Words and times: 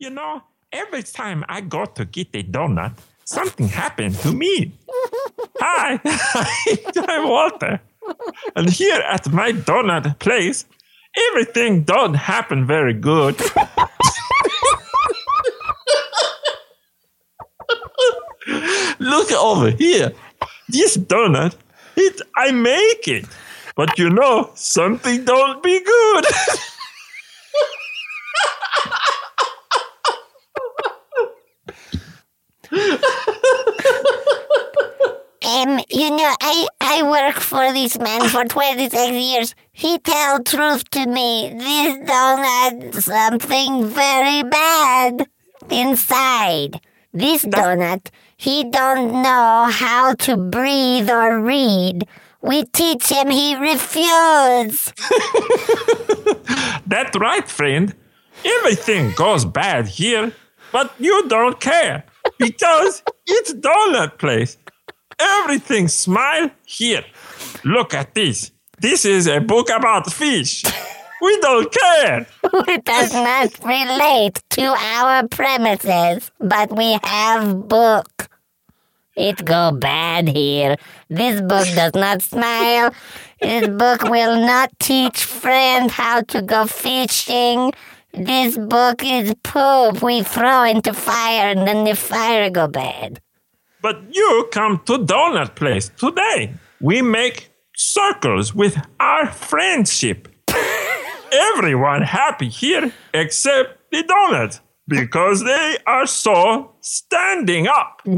You 0.00 0.10
know, 0.10 0.42
every 0.72 1.02
time 1.02 1.44
I 1.48 1.60
go 1.60 1.84
to 1.84 2.04
get 2.04 2.28
a 2.32 2.44
donut, 2.44 2.92
something 3.24 3.66
happened 3.66 4.14
to 4.20 4.30
me. 4.30 4.72
Hi, 5.58 5.98
I'm 7.08 7.28
Walter. 7.28 7.80
And 8.54 8.70
here 8.70 9.00
at 9.00 9.28
my 9.32 9.50
donut 9.50 10.20
place, 10.20 10.66
everything 11.30 11.82
don't 11.82 12.14
happen 12.14 12.64
very 12.64 12.94
good. 12.94 13.40
Look 19.00 19.32
over 19.32 19.70
here. 19.72 20.12
This 20.68 20.96
donut, 20.96 21.56
it 21.96 22.22
I 22.36 22.52
make 22.52 23.08
it. 23.08 23.26
But 23.74 23.98
you 23.98 24.10
know, 24.10 24.50
something 24.54 25.24
don't 25.24 25.60
be 25.60 25.80
good. 25.82 26.24
Um, 35.48 35.80
you 35.88 36.10
know, 36.10 36.34
I, 36.40 36.66
I 36.80 37.02
work 37.02 37.36
for 37.36 37.72
this 37.72 37.98
man 37.98 38.28
for 38.28 38.44
26 38.44 39.12
years. 39.12 39.54
He 39.72 39.98
tell 39.98 40.42
truth 40.42 40.90
to 40.90 41.06
me. 41.06 41.50
This 41.56 41.96
donut 42.10 43.00
something 43.00 43.86
very 43.86 44.42
bad 44.42 45.26
inside. 45.70 46.80
This 47.14 47.44
donut, 47.44 48.10
he 48.36 48.64
don't 48.64 49.22
know 49.22 49.68
how 49.70 50.14
to 50.26 50.36
breathe 50.36 51.08
or 51.08 51.40
read. 51.40 52.06
We 52.42 52.64
teach 52.64 53.08
him, 53.10 53.30
he 53.30 53.54
refuse. 53.56 54.92
That's 56.86 57.16
right, 57.16 57.48
friend. 57.48 57.94
Everything 58.44 59.12
goes 59.12 59.44
bad 59.44 59.86
here, 59.86 60.32
but 60.72 60.92
you 60.98 61.26
don't 61.28 61.58
care 61.58 62.04
because 62.38 63.02
it's 63.26 63.54
donut 63.54 64.18
place. 64.18 64.56
Everything 65.20 65.88
smile 65.88 66.50
here. 66.64 67.04
Look 67.64 67.94
at 67.94 68.14
this. 68.14 68.52
This 68.80 69.04
is 69.04 69.26
a 69.26 69.40
book 69.40 69.68
about 69.70 70.12
fish. 70.12 70.62
We 71.20 71.40
don't 71.40 71.72
care. 71.72 72.26
It 72.68 72.84
does 72.84 73.12
not 73.12 73.64
relate 73.64 74.40
to 74.50 74.62
our 74.62 75.26
premises, 75.26 76.30
but 76.38 76.76
we 76.76 76.96
have 77.02 77.68
book. 77.68 78.28
It 79.16 79.44
go 79.44 79.72
bad 79.72 80.28
here. 80.28 80.76
This 81.10 81.40
book 81.40 81.66
does 81.74 81.94
not 81.94 82.22
smile. 82.22 82.94
This 83.40 83.66
book 83.66 84.02
will 84.04 84.46
not 84.46 84.70
teach 84.78 85.24
friend 85.24 85.90
how 85.90 86.22
to 86.22 86.40
go 86.40 86.66
fishing. 86.66 87.72
This 88.24 88.58
book 88.58 89.04
is 89.04 89.34
poop 89.44 90.02
we 90.02 90.22
throw 90.22 90.64
into 90.64 90.92
fire 90.92 91.50
and 91.50 91.68
then 91.68 91.84
the 91.84 91.94
fire 91.94 92.50
go 92.50 92.66
bad. 92.66 93.20
But 93.80 94.02
you 94.10 94.48
come 94.50 94.80
to 94.86 94.98
donut 94.98 95.54
place 95.54 95.88
today. 95.96 96.54
We 96.80 97.00
make 97.00 97.50
circles 97.76 98.54
with 98.54 98.76
our 98.98 99.28
friendship. 99.28 100.28
Everyone 101.32 102.02
happy 102.02 102.48
here 102.48 102.92
except 103.14 103.90
the 103.92 104.02
donut 104.02 104.60
because 104.88 105.44
they 105.44 105.76
are 105.86 106.06
so 106.06 106.74
standing 106.80 107.68
up. 107.68 108.02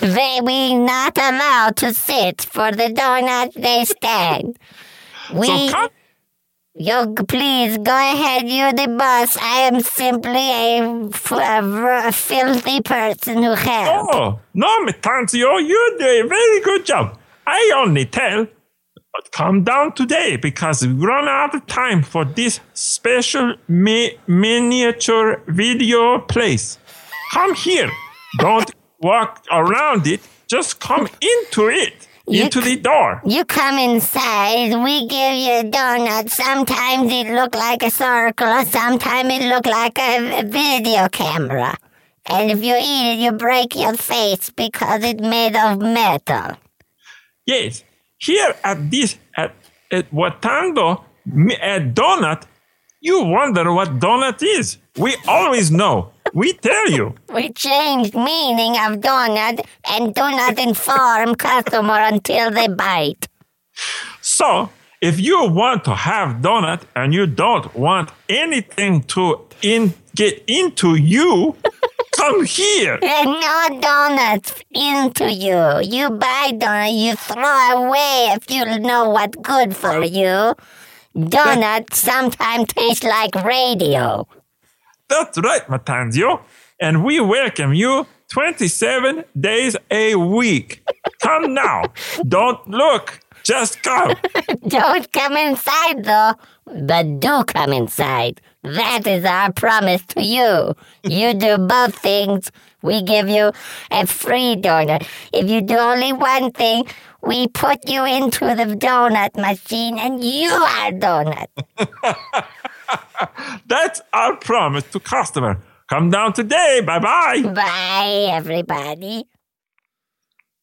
They 0.00 0.40
we 0.42 0.74
not 0.74 1.16
allowed 1.16 1.76
to 1.76 1.94
sit 1.94 2.42
for 2.42 2.72
the 2.72 2.88
donut 2.88 3.52
they 3.54 3.84
stand. 3.84 4.58
We 5.32 5.46
So 5.46 5.68
come 5.70 5.90
You 6.74 7.14
please 7.28 7.76
go 7.76 7.94
ahead, 7.94 8.48
You're 8.48 8.72
the 8.72 8.88
boss. 8.96 9.36
I 9.36 9.68
am 9.68 9.80
simply 9.80 10.78
a, 10.78 12.12
filthy 12.12 12.80
person 12.80 13.42
who 13.42 13.52
helps. 13.52 14.14
Oh, 14.14 14.40
no, 14.54 14.86
Metanzio, 14.86 15.48
oh, 15.52 15.58
you 15.58 15.96
do 15.98 16.04
a 16.06 16.26
very 16.26 16.60
good 16.62 16.86
job. 16.86 17.18
I 17.46 17.72
only 17.76 18.06
tell, 18.06 18.46
but 19.12 19.32
come 19.32 19.64
down 19.64 19.92
today 19.92 20.36
because 20.36 20.86
we 20.86 20.94
run 20.94 21.28
out 21.28 21.54
of 21.54 21.66
time 21.66 22.02
for 22.02 22.24
this 22.24 22.60
special 22.72 23.54
mi- 23.68 24.16
miniature 24.26 25.42
video 25.48 26.20
place. 26.20 26.78
Come 27.32 27.54
here. 27.54 27.90
Don't 28.38 28.70
walk 29.00 29.44
around 29.52 30.06
it. 30.06 30.20
Just 30.46 30.80
come 30.80 31.06
into 31.20 31.68
it, 31.68 32.08
You 32.26 32.44
into 32.44 32.62
c- 32.62 32.76
the 32.76 32.80
door. 32.82 33.20
You 33.26 33.44
come 33.44 33.78
inside, 33.78 34.74
we 34.82 35.06
give 35.08 35.34
you 35.34 35.52
a 35.60 35.64
donut. 35.64 36.30
Sometimes 36.30 37.10
it 37.12 37.28
look 37.34 37.54
like 37.54 37.82
a 37.82 37.90
circle, 37.90 38.64
sometimes 38.64 39.28
it 39.32 39.48
look 39.48 39.66
like 39.66 39.98
a, 39.98 40.42
video 40.44 41.08
camera. 41.08 41.76
And 42.26 42.50
if 42.50 42.62
you 42.62 42.74
eat 42.76 43.14
it, 43.14 43.18
you 43.18 43.32
break 43.32 43.74
your 43.74 43.94
face 43.94 44.50
because 44.50 45.02
it's 45.02 45.20
made 45.20 45.56
of 45.56 45.80
metal. 45.80 46.56
Yes, 47.44 47.82
here 48.18 48.54
at 48.62 48.90
this 48.90 49.18
at, 49.36 49.52
at 49.90 50.10
Watando 50.12 51.02
mi- 51.26 51.56
at 51.56 51.92
donut, 51.94 52.44
you 53.00 53.24
wonder 53.24 53.72
what 53.72 53.98
donut 53.98 54.40
is. 54.42 54.78
We 54.96 55.16
always 55.26 55.72
know. 55.72 56.11
We 56.32 56.54
tell 56.54 56.90
you. 56.90 57.14
We 57.34 57.50
changed 57.52 58.14
meaning 58.14 58.72
of 58.72 59.00
donut 59.00 59.64
and 59.88 60.14
do 60.14 60.20
not 60.20 60.58
inform 60.58 61.34
customer 61.34 61.98
until 62.12 62.50
they 62.50 62.68
bite. 62.68 63.28
So, 64.20 64.70
if 65.00 65.18
you 65.20 65.48
want 65.48 65.84
to 65.84 65.94
have 65.94 66.36
donut 66.42 66.82
and 66.94 67.12
you 67.12 67.26
don't 67.26 67.74
want 67.74 68.10
anything 68.28 69.02
to 69.14 69.40
in 69.62 69.94
get 70.14 70.42
into 70.46 70.94
you, 70.94 71.56
come 72.16 72.44
here. 72.44 72.98
And 73.02 73.26
no 73.26 73.80
donuts 73.80 74.54
into 74.70 75.32
you. 75.32 75.80
You 75.82 76.10
buy 76.10 76.52
donut, 76.52 76.92
you 76.94 77.14
throw 77.16 77.86
away 77.86 78.28
if 78.36 78.50
you 78.50 78.64
know 78.78 79.10
what's 79.10 79.36
good 79.38 79.74
for 79.74 80.04
you. 80.04 80.54
Donut 81.16 81.92
sometimes 81.92 82.68
taste 82.72 83.04
like 83.04 83.34
radio. 83.44 84.26
That's 85.12 85.38
right, 85.38 85.66
Matanzio. 85.68 86.40
And 86.80 87.04
we 87.04 87.20
welcome 87.20 87.74
you 87.74 88.06
27 88.30 89.24
days 89.38 89.76
a 89.90 90.14
week. 90.14 90.82
Come 91.20 91.52
now. 91.52 91.82
Don't 92.26 92.66
look. 92.66 93.20
Just 93.44 93.82
come. 93.82 94.14
Don't 94.68 95.12
come 95.12 95.36
inside 95.36 96.04
though, 96.04 96.32
but 96.64 97.20
do 97.20 97.44
come 97.44 97.74
inside. 97.74 98.40
That 98.62 99.06
is 99.06 99.24
our 99.26 99.52
promise 99.52 100.02
to 100.14 100.22
you. 100.22 100.74
You 101.02 101.34
do 101.34 101.58
both 101.58 101.94
things, 101.98 102.50
we 102.80 103.02
give 103.02 103.28
you 103.28 103.52
a 103.90 104.06
free 104.06 104.56
donut. 104.56 105.06
If 105.32 105.50
you 105.50 105.60
do 105.60 105.76
only 105.76 106.12
one 106.12 106.52
thing, 106.52 106.84
we 107.20 107.48
put 107.48 107.88
you 107.88 108.04
into 108.04 108.46
the 108.46 108.76
donut 108.76 109.36
machine 109.36 109.98
and 109.98 110.22
you 110.24 110.50
are 110.50 110.90
donut. 110.92 111.48
That's 113.66 114.00
our 114.12 114.36
promise 114.36 114.84
to 114.92 115.00
customer. 115.00 115.62
Come 115.88 116.10
down 116.10 116.32
today. 116.32 116.80
Bye 116.86 116.98
bye. 116.98 117.42
Bye, 117.54 118.26
everybody. 118.30 119.24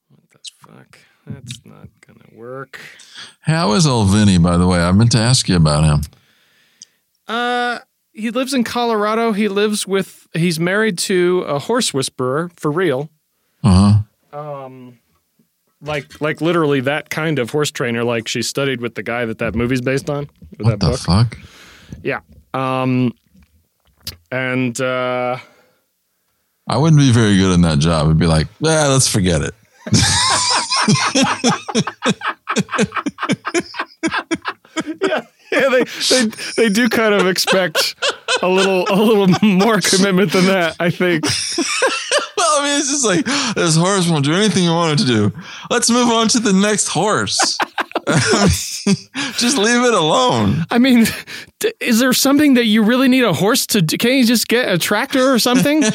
What 0.09 0.29
the 0.31 0.39
fuck, 0.57 0.97
that's 1.27 1.63
not 1.63 1.87
gonna 2.05 2.29
work. 2.33 2.79
How 3.41 3.73
is 3.73 3.85
old 3.85 4.09
Vinny, 4.09 4.39
by 4.39 4.57
the 4.57 4.65
way? 4.65 4.79
I 4.79 4.91
meant 4.91 5.11
to 5.11 5.19
ask 5.19 5.47
you 5.47 5.55
about 5.55 5.83
him. 5.83 6.01
Uh, 7.27 7.79
he 8.11 8.31
lives 8.31 8.55
in 8.55 8.63
Colorado. 8.63 9.31
He 9.33 9.47
lives 9.49 9.85
with. 9.85 10.27
He's 10.33 10.59
married 10.59 10.97
to 10.99 11.43
a 11.47 11.59
horse 11.59 11.93
whisperer 11.93 12.49
for 12.55 12.71
real. 12.71 13.09
Uh 13.63 14.03
huh. 14.33 14.39
Um, 14.39 14.99
like 15.81 16.19
like 16.21 16.41
literally 16.41 16.79
that 16.81 17.11
kind 17.11 17.37
of 17.37 17.51
horse 17.51 17.69
trainer. 17.71 18.03
Like 18.03 18.27
she 18.27 18.41
studied 18.41 18.81
with 18.81 18.95
the 18.95 19.03
guy 19.03 19.25
that 19.25 19.37
that 19.37 19.53
movie's 19.53 19.81
based 19.81 20.09
on. 20.09 20.27
What 20.57 20.71
that 20.71 20.79
the 20.79 20.91
book. 20.91 20.99
fuck? 20.99 21.37
Yeah. 22.03 22.21
Um, 22.53 23.13
and 24.31 24.79
uh, 24.79 25.37
I 26.67 26.77
wouldn't 26.77 26.99
be 26.99 27.11
very 27.11 27.37
good 27.37 27.53
in 27.53 27.61
that 27.61 27.79
job. 27.79 28.09
I'd 28.09 28.19
be 28.19 28.27
like, 28.27 28.47
yeah, 28.59 28.87
let's 28.87 29.07
forget 29.07 29.41
it. 29.41 29.55
yeah, 35.01 35.21
yeah, 35.51 35.69
they, 35.69 35.83
they 35.83 36.25
they 36.57 36.69
do 36.69 36.89
kind 36.89 37.13
of 37.13 37.27
expect 37.27 37.95
a 38.41 38.47
little 38.47 38.85
a 38.89 38.95
little 39.01 39.27
more 39.41 39.79
commitment 39.81 40.31
than 40.31 40.45
that. 40.45 40.75
I 40.79 40.89
think. 40.89 41.25
Well, 42.37 42.61
I 42.61 42.69
mean, 42.69 42.79
it's 42.79 42.89
just 42.89 43.05
like 43.05 43.25
this 43.55 43.75
horse 43.75 44.09
won't 44.09 44.23
do 44.23 44.33
anything 44.33 44.63
you 44.63 44.71
want 44.71 44.93
it 44.93 45.03
to 45.03 45.09
do. 45.09 45.31
Let's 45.69 45.89
move 45.89 46.09
on 46.09 46.29
to 46.29 46.39
the 46.39 46.53
next 46.53 46.87
horse. 46.87 47.57
Just 49.37 49.57
leave 49.57 49.83
it 49.83 49.93
alone. 49.93 50.65
I 50.71 50.77
mean, 50.79 51.05
is 51.79 51.99
there 51.99 52.13
something 52.13 52.55
that 52.55 52.65
you 52.65 52.83
really 52.83 53.07
need 53.07 53.23
a 53.23 53.33
horse 53.33 53.65
to? 53.67 53.81
do? 53.81 53.97
Can't 53.97 54.15
you 54.15 54.25
just 54.25 54.47
get 54.47 54.69
a 54.71 54.77
tractor 54.77 55.31
or 55.31 55.39
something? 55.39 55.81
no, 55.81 55.91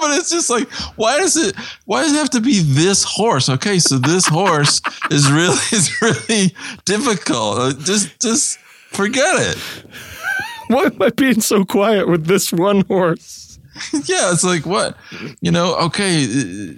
but 0.00 0.16
it's 0.16 0.30
just 0.30 0.48
like, 0.50 0.68
why 0.96 1.18
does 1.18 1.36
it? 1.36 1.54
Why 1.84 2.02
does 2.02 2.12
it 2.12 2.16
have 2.16 2.30
to 2.30 2.40
be 2.40 2.60
this 2.60 3.04
horse? 3.04 3.48
Okay, 3.48 3.78
so 3.78 3.98
this 3.98 4.26
horse 4.26 4.80
is 5.10 5.30
really 5.30 5.58
is 5.72 6.00
really 6.00 6.54
difficult. 6.84 7.58
Uh, 7.58 7.72
Just 7.80 8.18
just 8.20 8.58
forget 8.90 9.34
it. 9.38 9.58
Why 10.68 10.84
am 10.84 11.00
I 11.00 11.10
being 11.10 11.40
so 11.40 11.64
quiet 11.64 12.08
with 12.08 12.26
this 12.26 12.52
one 12.52 12.82
horse? 12.86 13.45
yeah, 14.04 14.32
it's 14.32 14.44
like 14.44 14.64
what 14.64 14.96
you 15.40 15.50
know. 15.50 15.76
Okay, 15.76 16.24
uh, 16.24 16.72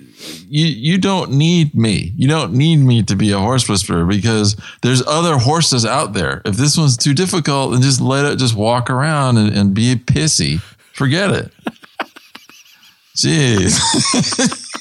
you 0.49 0.67
you 0.67 0.99
don't 0.99 1.31
need 1.31 1.75
me. 1.75 2.13
You 2.17 2.29
don't 2.29 2.53
need 2.53 2.79
me 2.79 3.03
to 3.05 3.15
be 3.15 3.31
a 3.31 3.39
horse 3.39 3.69
whisperer 3.69 4.05
because 4.05 4.57
there's 4.83 5.07
other 5.07 5.39
horses 5.39 5.85
out 5.85 6.13
there. 6.13 6.43
If 6.45 6.57
this 6.57 6.77
one's 6.77 6.97
too 6.97 7.15
difficult, 7.15 7.73
then 7.73 7.83
just 7.83 8.01
let 8.01 8.25
it 8.25 8.39
just 8.39 8.55
walk 8.57 8.91
around 8.91 9.37
and, 9.37 9.57
and 9.57 9.75
be 9.75 9.95
pissy. 9.95 10.61
Forget 10.93 11.31
it. 11.31 11.53
Jeez. 13.17 13.79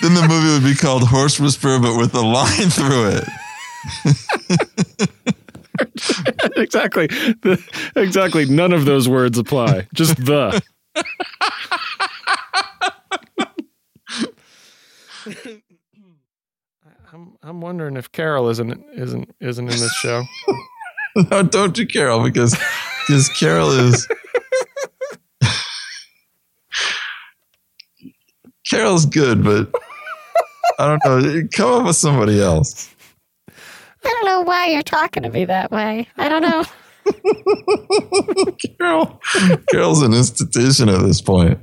then 0.00 0.14
the 0.14 0.26
movie 0.28 0.52
would 0.52 0.64
be 0.64 0.74
called 0.74 1.04
Horse 1.04 1.38
Whisperer, 1.38 1.78
but 1.78 1.96
with 1.96 2.14
a 2.14 2.20
line 2.20 2.70
through 2.70 3.10
it. 3.10 3.28
exactly. 6.56 7.06
The, 7.06 7.62
exactly. 7.96 8.46
None 8.46 8.72
of 8.72 8.84
those 8.84 9.08
words 9.08 9.38
apply. 9.38 9.88
Just 9.94 10.16
the. 10.16 10.62
I'm 17.12 17.36
I'm 17.42 17.60
wondering 17.60 17.96
if 17.96 18.10
Carol 18.10 18.48
isn't 18.48 18.84
isn't 18.94 19.34
isn't 19.40 19.64
in 19.64 19.70
this 19.70 19.94
show. 19.96 20.22
no, 21.30 21.42
don't 21.42 21.76
you, 21.76 21.86
Carol, 21.86 22.22
because 22.22 22.56
because 23.06 23.28
Carol 23.28 23.70
is 23.70 24.08
Carol's 28.68 29.04
good, 29.04 29.44
but 29.44 29.70
I 30.78 30.86
don't 30.86 31.04
know. 31.04 31.42
Come 31.54 31.80
up 31.80 31.86
with 31.86 31.96
somebody 31.96 32.40
else. 32.40 32.88
I 34.04 34.08
don't 34.08 34.24
know 34.26 34.40
why 34.42 34.66
you're 34.68 34.82
talking 34.82 35.22
to 35.22 35.30
me 35.30 35.44
that 35.46 35.70
way. 35.70 36.08
I 36.16 36.28
don't 36.28 36.42
know. 36.42 36.64
Carol, 38.78 39.20
Carol's 39.70 40.02
an 40.02 40.12
institution 40.14 40.88
at 40.88 41.00
this 41.02 41.20
point. 41.20 41.58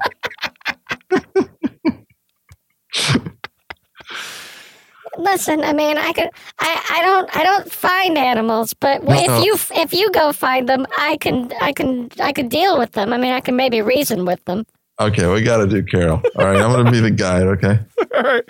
Listen, 5.18 5.64
I 5.64 5.74
mean, 5.74 5.98
I 5.98 6.14
could, 6.14 6.30
I, 6.60 6.86
I 6.92 7.02
don't, 7.02 7.36
I 7.36 7.44
don't 7.44 7.70
find 7.72 8.18
animals, 8.18 8.74
but 8.74 9.04
No, 9.04 9.14
if 9.16 9.28
no. 9.28 9.44
you, 9.44 9.56
if 9.82 9.94
you 9.94 10.12
go 10.12 10.32
find 10.32 10.70
them, 10.70 10.86
I 10.98 11.18
can, 11.18 11.52
I 11.62 11.74
can, 11.74 12.10
I 12.22 12.32
can 12.32 12.48
deal 12.48 12.78
with 12.78 12.92
them. 12.94 13.12
I 13.12 13.18
mean, 13.18 13.34
I 13.34 13.40
can 13.42 13.56
maybe 13.56 13.82
reason 13.82 14.24
with 14.26 14.44
them. 14.46 14.66
Okay, 15.00 15.28
we 15.32 15.42
got 15.42 15.58
to 15.58 15.68
do 15.68 15.84
Carol. 15.84 16.22
All 16.38 16.46
right, 16.46 16.58
I'm 16.58 16.72
going 16.72 16.86
to 16.86 16.92
be 16.92 17.00
the 17.00 17.12
guide. 17.12 17.44
Okay. 17.44 17.80
All 18.16 18.22
right. 18.22 18.44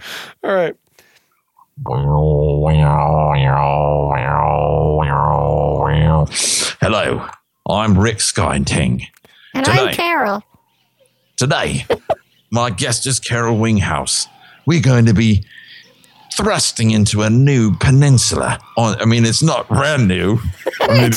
All 0.44 0.54
right. 0.54 0.76
Hello, 6.82 7.26
I'm 7.70 7.98
Rick 7.98 8.20
Skyting. 8.20 9.08
And 9.54 9.66
Today. 9.66 9.80
I'm 9.80 9.94
Carol. 9.94 10.44
Today, 11.38 11.86
my 12.52 12.70
guest 12.70 13.08
is 13.08 13.22
Carol 13.22 13.58
Winghouse. 13.58 14.28
We're 14.66 14.82
going 14.82 15.06
to 15.06 15.14
be 15.14 15.46
thrusting 16.34 16.92
into 16.92 17.22
a 17.22 17.30
new 17.30 17.76
peninsula. 17.78 18.60
On, 18.76 19.00
I 19.00 19.06
mean, 19.06 19.26
it's 19.26 19.42
not 19.42 19.70
brand 19.70 20.08
new. 20.08 20.38
I 20.82 21.02
mean, 21.02 21.12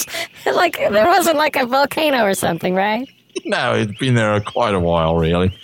like 0.55 0.77
there 0.77 1.07
wasn't 1.07 1.39
like 1.39 1.57
a 1.57 1.67
volcano 1.67 2.25
or 2.25 2.35
something, 2.35 2.77
right? 2.77 3.09
No, 3.45 3.75
it's 3.75 3.99
been 3.99 4.15
there 4.15 4.41
quite 4.41 4.75
a 4.75 4.81
while, 4.81 5.17
really. 5.17 5.57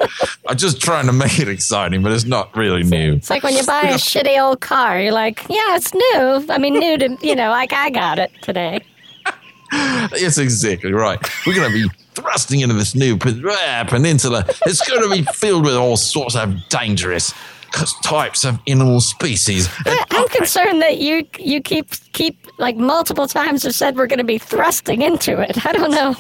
I'm 0.49 0.57
just 0.57 0.81
trying 0.81 1.07
to 1.07 1.13
make 1.13 1.39
it 1.39 1.49
exciting, 1.49 2.03
but 2.03 2.13
it's 2.13 2.25
not 2.25 2.57
really 2.57 2.83
new. 2.83 3.15
It's 3.15 3.31
like 3.31 3.43
when 3.43 3.55
you 3.55 3.65
buy 3.65 3.83
a 3.83 3.95
shitty 3.95 4.41
old 4.41 4.61
car, 4.61 5.01
you're 5.01 5.13
like, 5.13 5.43
yeah, 5.49 5.77
it's 5.77 5.93
new. 5.95 6.47
I 6.53 6.59
mean, 6.59 6.75
new 6.75 6.99
to 6.99 7.17
you 7.23 7.37
know, 7.37 7.51
like 7.51 7.73
I 7.73 7.91
got 7.91 8.19
it 8.19 8.31
today. 8.43 8.81
Yes, 10.17 10.39
exactly 10.39 10.95
right. 10.95 11.19
We're 11.47 11.55
going 11.55 11.71
to 11.71 11.89
be 11.89 11.95
thrusting 12.15 12.61
into 12.61 12.75
this 12.75 12.95
new 12.95 13.19
ah, 13.23 13.85
peninsula. 13.87 14.47
It's 14.65 14.81
going 14.89 15.03
to 15.03 15.15
be 15.15 15.31
filled 15.35 15.67
with 15.67 15.75
all 15.75 15.99
sorts 15.99 16.37
of 16.37 16.57
dangerous 16.71 17.35
types 18.03 18.45
of 18.45 18.59
animal 18.67 19.01
species. 19.01 19.69
I- 19.85 20.05
I'm 20.11 20.29
concerned 20.29 20.81
that 20.83 20.99
you 20.99 21.27
you 21.39 21.61
keep 21.61 21.91
keep 22.13 22.47
like 22.59 22.77
multiple 22.77 23.29
times 23.29 23.63
have 23.65 23.75
said 23.75 23.97
we're 23.97 24.07
going 24.07 24.19
to 24.19 24.25
be 24.25 24.39
thrusting 24.39 25.03
into 25.03 25.39
it. 25.41 25.67
I 25.67 25.73
don't 25.73 25.91
know. 25.91 26.17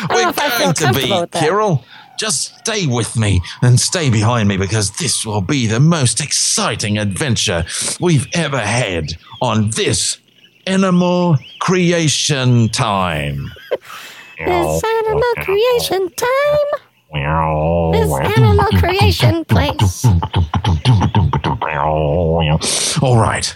I 0.00 0.06
don't 0.08 0.10
know 0.10 0.24
We're 0.24 0.30
if 0.70 0.78
going 0.78 0.94
to 0.94 1.00
be, 1.00 1.10
with 1.20 1.30
that. 1.30 1.40
Carol. 1.40 1.84
Just 2.18 2.58
stay 2.58 2.86
with 2.86 3.16
me 3.16 3.40
and 3.62 3.80
stay 3.80 4.10
behind 4.10 4.48
me 4.48 4.56
because 4.56 4.90
this 4.92 5.26
will 5.26 5.40
be 5.40 5.66
the 5.66 5.80
most 5.80 6.20
exciting 6.20 6.98
adventure 6.98 7.64
we've 8.00 8.28
ever 8.34 8.60
had 8.60 9.14
on 9.40 9.70
this 9.70 10.18
animal 10.66 11.36
creation 11.60 12.68
time. 12.68 13.50
It's 14.44 14.82
animal 14.84 15.22
creation 15.36 16.10
time. 16.16 16.80
It's 17.94 18.38
animal 18.38 18.66
creation 18.80 19.44
place. 19.44 20.04
All 23.02 23.18
right. 23.18 23.54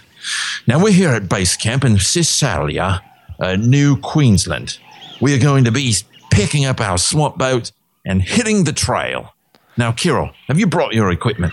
Now 0.69 0.81
we're 0.83 0.93
here 0.93 1.11
at 1.11 1.29
base 1.29 1.57
camp 1.57 1.85
in 1.85 1.99
Cisalia, 1.99 3.03
uh, 3.41 3.57
New 3.57 3.97
Queensland. 3.97 4.79
We 5.21 5.35
are 5.35 5.39
going 5.41 5.65
to 5.65 5.73
be 5.73 5.93
picking 6.37 6.67
up 6.67 6.81
our 6.81 6.99
swamp 6.99 7.39
boat 7.39 7.73
and 8.05 8.23
hitting 8.23 8.65
the 8.65 8.73
trail. 8.73 9.33
Now, 9.79 9.93
Carol, 9.93 10.31
have 10.49 10.59
you 10.59 10.67
brought 10.67 10.93
your 10.95 11.11
equipment? 11.11 11.53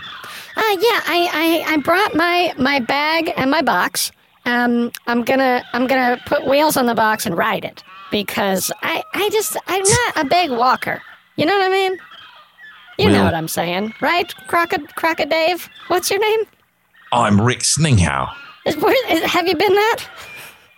Uh, 0.56 0.60
yeah, 0.60 1.00
I, 1.06 1.64
I, 1.66 1.74
I 1.74 1.76
brought 1.78 2.14
my, 2.14 2.54
my 2.58 2.80
bag 2.80 3.32
and 3.36 3.50
my 3.50 3.62
box. 3.62 4.12
Um, 4.46 4.92
I'm 5.06 5.24
gonna 5.24 5.64
I'm 5.72 5.86
gonna 5.86 6.20
put 6.26 6.46
wheels 6.46 6.76
on 6.76 6.84
the 6.84 6.94
box 6.94 7.24
and 7.24 7.34
ride 7.34 7.64
it 7.64 7.82
because 8.10 8.70
I, 8.82 9.02
I 9.14 9.30
just 9.30 9.56
I'm 9.66 9.82
not 9.82 10.26
a 10.26 10.28
big 10.28 10.50
walker. 10.50 11.00
You 11.36 11.46
know 11.46 11.56
what 11.56 11.66
I 11.66 11.70
mean? 11.70 11.98
You 12.98 13.10
know 13.10 13.24
what 13.24 13.32
I'm 13.34 13.48
saying, 13.48 13.94
right? 14.02 14.32
Crocod 14.46 14.94
Crocod 14.96 15.30
Dave, 15.30 15.68
what's 15.88 16.10
your 16.10 16.20
name? 16.20 16.40
I'm 17.10 17.40
Rick 17.40 17.60
Sninghow. 17.60 18.32
Is, 18.66 18.76
where, 18.76 19.12
is, 19.12 19.22
have 19.24 19.48
you 19.48 19.56
been 19.56 19.72
that? 19.72 20.04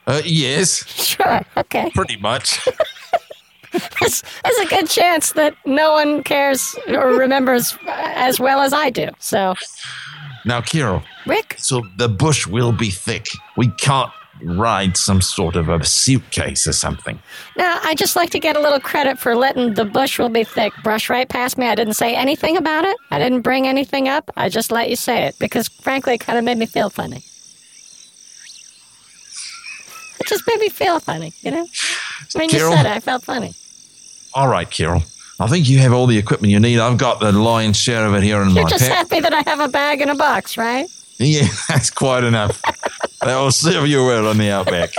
Uh, 0.07 0.23
yes, 0.25 0.87
Sure. 1.05 1.41
Okay. 1.57 1.91
pretty 1.95 2.17
much. 2.19 2.61
There's, 4.01 4.23
there's 4.45 4.59
a 4.59 4.67
good 4.67 4.89
chance 4.89 5.33
that 5.33 5.55
no 5.67 5.93
one 5.93 6.23
cares 6.23 6.75
or 6.89 7.09
remembers 7.09 7.77
as 7.87 8.41
well 8.41 8.61
as 8.61 8.73
I 8.73 8.91
do. 8.91 9.09
So, 9.19 9.55
now, 10.45 10.61
Carol, 10.61 11.03
Rick, 11.27 11.57
so 11.59 11.83
the 11.97 12.09
bush 12.09 12.47
will 12.47 12.73
be 12.73 12.91
thick. 12.91 13.27
We 13.57 13.69
can't 13.69 14.13
ride 14.43 14.97
some 14.97 15.21
sort 15.21 15.57
of 15.57 15.69
a 15.69 15.85
suitcase 15.85 16.67
or 16.67 16.73
something. 16.73 17.19
now 17.57 17.81
I 17.83 17.95
just 17.95 18.17
like 18.17 18.31
to 18.31 18.39
get 18.39 18.57
a 18.57 18.61
little 18.61 18.81
credit 18.81 19.19
for 19.19 19.35
letting 19.35 19.75
the 19.75 19.85
bush 19.85 20.19
will 20.19 20.29
be 20.29 20.45
thick 20.45 20.73
brush 20.83 21.09
right 21.09 21.29
past 21.29 21.57
me. 21.59 21.67
I 21.67 21.75
didn't 21.75 21.95
say 21.95 22.15
anything 22.15 22.57
about 22.57 22.85
it. 22.85 22.97
I 23.11 23.19
didn't 23.19 23.41
bring 23.41 23.67
anything 23.67 24.09
up. 24.09 24.31
I 24.37 24.49
just 24.49 24.71
let 24.71 24.91
you 24.91 24.97
say 24.97 25.25
it 25.25 25.37
because, 25.39 25.69
frankly, 25.69 26.15
it 26.15 26.19
kind 26.19 26.39
of 26.39 26.45
made 26.45 26.59
me 26.59 26.67
feel 26.67 26.91
funny. 26.91 27.25
It 30.21 30.27
just 30.27 30.47
made 30.47 30.61
me 30.61 30.69
feel 30.69 31.01
funny, 31.01 31.33
you 31.41 31.51
know? 31.51 31.67
When 32.33 32.43
mean, 32.43 32.51
you 32.51 32.59
said 32.59 32.87
it. 32.87 32.93
I 32.93 33.01
felt 33.01 33.25
funny. 33.25 33.55
All 34.37 34.49
right, 34.49 34.71
Carol. 34.71 35.03
I 35.41 35.47
think 35.49 35.69
you 35.69 35.79
have 35.79 35.93
all 35.93 36.07
the 36.07 36.19
equipment 36.19 36.51
you 36.53 36.61
need. 36.61 36.79
I've 36.79 36.99
got 36.99 37.21
the 37.21 37.33
lion's 37.33 37.79
share 37.79 38.07
of 38.07 38.15
it 38.15 38.23
here 38.23 38.41
in 38.43 38.49
my. 38.49 38.55
You're 38.55 38.65
my 38.65 38.71
just 38.71 38.87
pack. 38.87 38.97
happy 39.09 39.21
that 39.21 39.33
I 39.33 39.43
have 39.49 39.61
a 39.61 39.69
bag 39.69 40.01
and 40.03 40.11
a 40.11 40.15
box, 40.15 40.57
right? 40.59 40.87
Yeah, 41.19 41.47
that's 41.69 41.91
quite 41.91 42.23
enough. 42.25 42.61
that 43.23 43.37
will 43.41 43.51
serve 43.51 43.87
you 43.89 44.05
well 44.05 44.29
on 44.29 44.37
the 44.39 44.51
outback. 44.51 44.91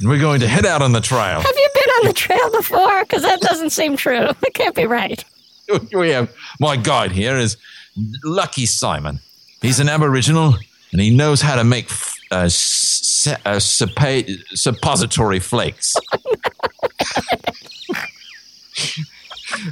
And 0.00 0.08
we're 0.10 0.20
going 0.20 0.40
to 0.40 0.48
head 0.48 0.66
out 0.66 0.82
on 0.82 0.92
the 0.92 1.00
trail. 1.00 1.40
Have 1.40 1.56
you 1.56 1.68
been 1.74 1.90
on 2.00 2.06
the 2.08 2.12
trail 2.12 2.50
before? 2.50 3.02
Because 3.04 3.22
that 3.22 3.40
doesn't 3.40 3.70
seem 3.70 3.96
true. 3.96 4.28
It 4.42 4.52
can't 4.54 4.74
be 4.74 4.86
right. 4.86 5.24
we 5.94 6.10
have 6.10 6.30
my 6.60 6.76
guide 6.76 7.12
here 7.12 7.36
is 7.38 7.56
Lucky 8.24 8.66
Simon. 8.66 9.20
He's 9.62 9.80
an 9.80 9.88
Aboriginal 9.88 10.54
and 10.92 11.00
he 11.00 11.08
knows 11.14 11.40
how 11.40 11.56
to 11.56 11.64
make 11.64 11.86
f- 11.86 12.14
uh, 12.30 12.36
s- 12.44 13.26
uh, 13.26 13.56
suppa- 13.56 14.28
suppository 14.54 15.40
flakes. 15.40 15.94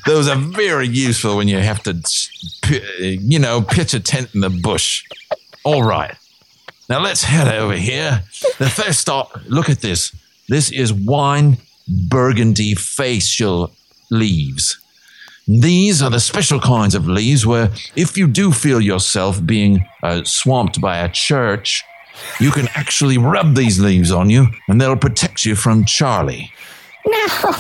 Those 0.07 0.29
are 0.29 0.37
very 0.37 0.87
useful 0.87 1.37
when 1.37 1.49
you 1.49 1.59
have 1.59 1.83
to, 1.85 1.95
you 2.99 3.39
know, 3.39 3.63
pitch 3.63 3.95
a 3.95 4.01
tent 4.01 4.35
in 4.35 4.41
the 4.41 4.51
bush. 4.51 5.05
All 5.65 5.83
right. 5.83 6.15
Now 6.89 7.01
let's 7.01 7.25
head 7.25 7.49
over 7.49 7.75
here. 7.75 8.23
The 8.59 8.69
first 8.69 9.01
stop, 9.01 9.41
look 9.47 9.71
at 9.71 9.81
this. 9.81 10.15
This 10.49 10.71
is 10.71 10.93
wine 10.93 11.57
burgundy 11.89 12.75
facial 12.75 13.73
leaves. 14.11 14.79
These 15.47 16.03
are 16.03 16.11
the 16.11 16.21
special 16.21 16.61
kinds 16.61 16.95
of 16.95 17.07
leaves 17.07 17.47
where, 17.47 17.71
if 17.97 18.17
you 18.17 18.27
do 18.27 18.53
feel 18.53 18.81
yourself 18.81 19.45
being 19.45 19.87
uh, 20.03 20.25
swamped 20.25 20.81
by 20.81 20.99
a 20.99 21.09
church, 21.09 21.83
you 22.41 22.51
can 22.51 22.69
actually 22.75 23.19
rub 23.19 23.55
these 23.55 23.81
leaves 23.81 24.11
on 24.11 24.31
you 24.31 24.49
and 24.69 24.81
they'll 24.81 24.97
protect 24.97 25.45
you 25.45 25.55
from 25.55 25.85
Charlie. 25.85 26.51
Now, 27.07 27.53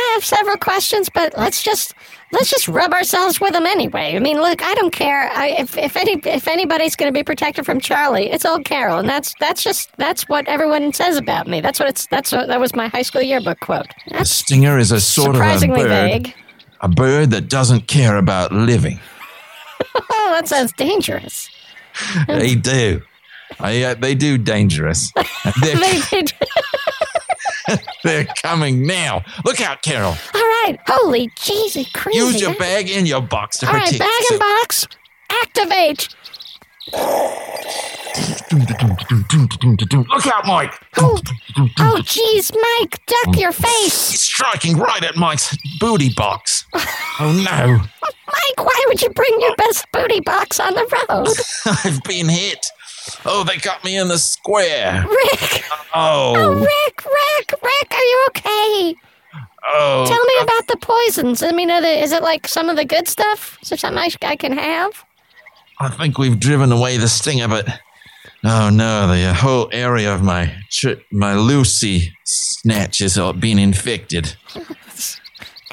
I 0.00 0.12
have 0.14 0.24
several 0.24 0.56
questions, 0.56 1.08
but 1.12 1.36
let's 1.36 1.62
just 1.62 1.92
let's 2.32 2.48
just 2.50 2.68
rub 2.68 2.92
ourselves 2.92 3.40
with 3.40 3.52
them 3.52 3.66
anyway. 3.66 4.14
I 4.14 4.20
mean, 4.20 4.36
look, 4.36 4.62
I 4.62 4.74
don't 4.74 4.92
care. 4.92 5.28
I, 5.32 5.48
if 5.58 5.76
if 5.76 5.96
any 5.96 6.20
if 6.24 6.46
anybody's 6.46 6.94
going 6.94 7.12
to 7.12 7.18
be 7.18 7.24
protected 7.24 7.66
from 7.66 7.80
Charlie, 7.80 8.30
it's 8.30 8.44
old 8.44 8.64
Carol, 8.64 8.98
and 8.98 9.08
that's 9.08 9.34
that's 9.40 9.62
just 9.64 9.90
that's 9.96 10.28
what 10.28 10.46
everyone 10.46 10.92
says 10.92 11.16
about 11.16 11.48
me. 11.48 11.60
That's 11.60 11.80
what 11.80 11.88
it's 11.88 12.06
that's 12.06 12.30
what, 12.30 12.46
that 12.46 12.60
was 12.60 12.74
my 12.76 12.86
high 12.88 13.02
school 13.02 13.22
yearbook 13.22 13.58
quote. 13.60 13.86
A 14.06 14.10
That's 14.14 14.30
stinger 14.30 14.78
is 14.78 14.92
a 14.92 15.00
sort 15.00 15.30
of 15.30 15.34
a 15.36 15.38
surprisingly 15.38 15.82
bird, 15.82 15.88
vague. 15.90 16.34
a 16.80 16.88
bird 16.88 17.30
that 17.30 17.48
doesn't 17.48 17.88
care 17.88 18.16
about 18.16 18.52
living. 18.52 19.00
Oh, 20.10 20.32
that 20.34 20.48
sounds 20.48 20.72
dangerous. 20.74 21.48
they 22.26 22.54
do. 22.54 23.00
I, 23.60 23.82
uh, 23.82 23.94
they 23.94 24.14
do 24.14 24.36
dangerous. 24.36 25.10
They- 25.62 25.74
they- 25.74 26.22
they're 28.08 28.24
coming 28.42 28.86
now. 28.86 29.22
Look 29.44 29.60
out, 29.60 29.82
Carol. 29.82 30.16
all 30.34 30.40
right, 30.40 30.78
holy 30.86 31.28
jeezy, 31.30 31.92
crazy. 31.92 32.18
Use 32.18 32.40
your 32.40 32.54
bag 32.54 32.88
and 32.90 33.06
your 33.06 33.20
box 33.20 33.58
to 33.58 33.66
All 33.66 33.72
right, 33.74 33.84
protect 33.84 34.00
bag 34.00 34.22
and 34.30 34.40
box, 34.40 34.88
activate. 35.30 36.08
Look 40.10 40.26
out, 40.26 40.46
Mike. 40.46 40.72
Oh, 40.96 41.20
oh, 41.78 42.00
jeez, 42.02 42.52
Mike, 42.54 43.04
duck 43.06 43.38
your 43.38 43.52
face. 43.52 44.10
He's 44.10 44.20
striking 44.22 44.78
right 44.78 45.04
at 45.04 45.16
Mike's 45.16 45.56
booty 45.78 46.10
box. 46.14 46.64
Oh 47.20 47.32
no. 47.32 47.78
Mike, 47.78 48.64
why 48.64 48.84
would 48.86 49.02
you 49.02 49.10
bring 49.10 49.40
your 49.40 49.52
best 49.56 49.84
booty 49.90 50.20
box 50.20 50.60
on 50.60 50.72
the 50.74 50.84
road? 51.08 51.26
I've 51.84 52.00
been 52.04 52.28
hit. 52.28 52.64
Oh, 53.24 53.44
they 53.44 53.56
got 53.58 53.84
me 53.84 53.96
in 53.96 54.08
the 54.08 54.18
square. 54.18 55.04
Rick, 55.08 55.64
Oh, 55.94 56.34
oh 56.36 56.54
Rick, 56.54 57.04
Rick, 57.04 57.62
Rick, 57.62 57.92
are 57.94 58.02
you 58.02 58.26
okay? 58.28 58.94
oh. 59.74 60.04
Tell 60.06 60.24
me 60.24 60.34
about 60.42 60.66
the 60.68 60.76
poisons. 60.76 61.42
I 61.42 61.50
mean, 61.52 61.70
are 61.70 61.80
the, 61.80 61.88
is 62.02 62.12
it 62.12 62.22
like 62.22 62.46
some 62.48 62.68
of 62.68 62.76
the 62.76 62.84
good 62.84 63.08
stuff? 63.08 63.58
Is 63.62 63.70
there 63.70 63.78
something 63.78 63.98
I, 63.98 64.10
I 64.26 64.36
can 64.36 64.52
have? 64.52 65.04
I 65.80 65.88
think 65.88 66.18
we've 66.18 66.38
driven 66.38 66.72
away 66.72 66.96
the 66.96 67.08
stinger, 67.08 67.48
but 67.48 67.66
oh 68.44 68.68
no, 68.70 69.06
the 69.14 69.32
whole 69.32 69.68
area 69.72 70.12
of 70.12 70.22
my 70.22 70.52
ch- 70.70 70.96
my 71.12 71.34
Lucy 71.34 72.12
snatches 72.24 73.16
are 73.18 73.32
being 73.32 73.58
infected. 73.58 74.36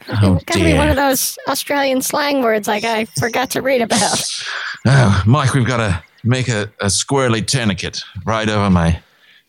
Oh 0.08 0.40
Gotta 0.46 0.64
be 0.64 0.76
one 0.76 0.90
of 0.90 0.96
those 0.96 1.36
Australian 1.48 2.00
slang 2.00 2.44
words 2.44 2.68
like 2.68 2.84
I 2.84 3.06
forgot 3.20 3.50
to 3.52 3.62
read 3.64 3.82
about. 3.82 4.24
Oh, 4.88 5.24
Mike, 5.26 5.56
we've 5.56 5.66
got 5.66 5.78
to 5.78 6.04
make 6.26 6.48
a, 6.50 6.64
a 6.82 6.88
squirrely 6.88 7.46
tourniquet 7.46 8.02
right 8.26 8.50
over 8.50 8.70
my 8.70 9.02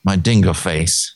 my 0.04 0.16
dingo 0.16 0.52
face. 0.52 1.14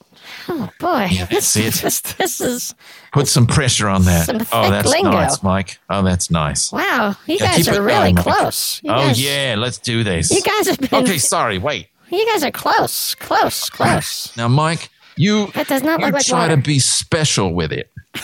Oh 0.49 0.71
boy, 0.79 1.09
Yeah, 1.11 1.27
this, 1.27 1.55
that's 1.55 1.57
it. 1.79 1.83
this, 1.83 2.01
this 2.01 2.41
is 2.41 2.75
Put 3.13 3.27
some 3.29 3.47
pressure 3.47 3.89
on 3.89 4.05
that. 4.05 4.27
Some 4.27 4.47
oh, 4.53 4.71
that's 4.71 4.89
lingo. 4.89 5.11
nice, 5.11 5.43
Mike. 5.43 5.79
Oh, 5.91 6.03
that's 6.03 6.31
nice. 6.31 6.73
wow. 6.73 7.15
You 7.27 7.37
Yeah, 7.41 7.57
guys 7.57 7.69
are 7.69 7.83
really 7.83 8.13
going, 8.13 8.17
close. 8.17 8.81
You 8.85 8.91
Oh 8.93 8.97
guys, 8.97 9.23
yeah, 9.23 9.55
let's 9.59 9.79
do 9.79 10.03
this. 10.05 10.31
You 10.31 10.41
guys 10.43 10.69
have 10.69 10.79
been. 10.79 11.05
Okay, 11.05 11.19
sorry. 11.19 11.59
Wait. 11.59 11.89
You 12.11 12.27
guys 12.33 12.43
are 12.45 12.51
close, 12.51 13.15
close, 13.17 13.69
close. 13.71 14.33
Now, 14.37 14.49
Mike, 14.49 14.89
you 15.17 15.49
That 15.53 15.69
does 15.69 15.83
not 15.83 16.01
you 16.01 16.07
look 16.07 16.15
like 16.15 16.27
try 16.27 16.41
water. 16.49 16.57
to 16.57 16.63
be 16.63 16.79
special 16.79 17.53
with 17.55 17.73
it. 17.73 17.91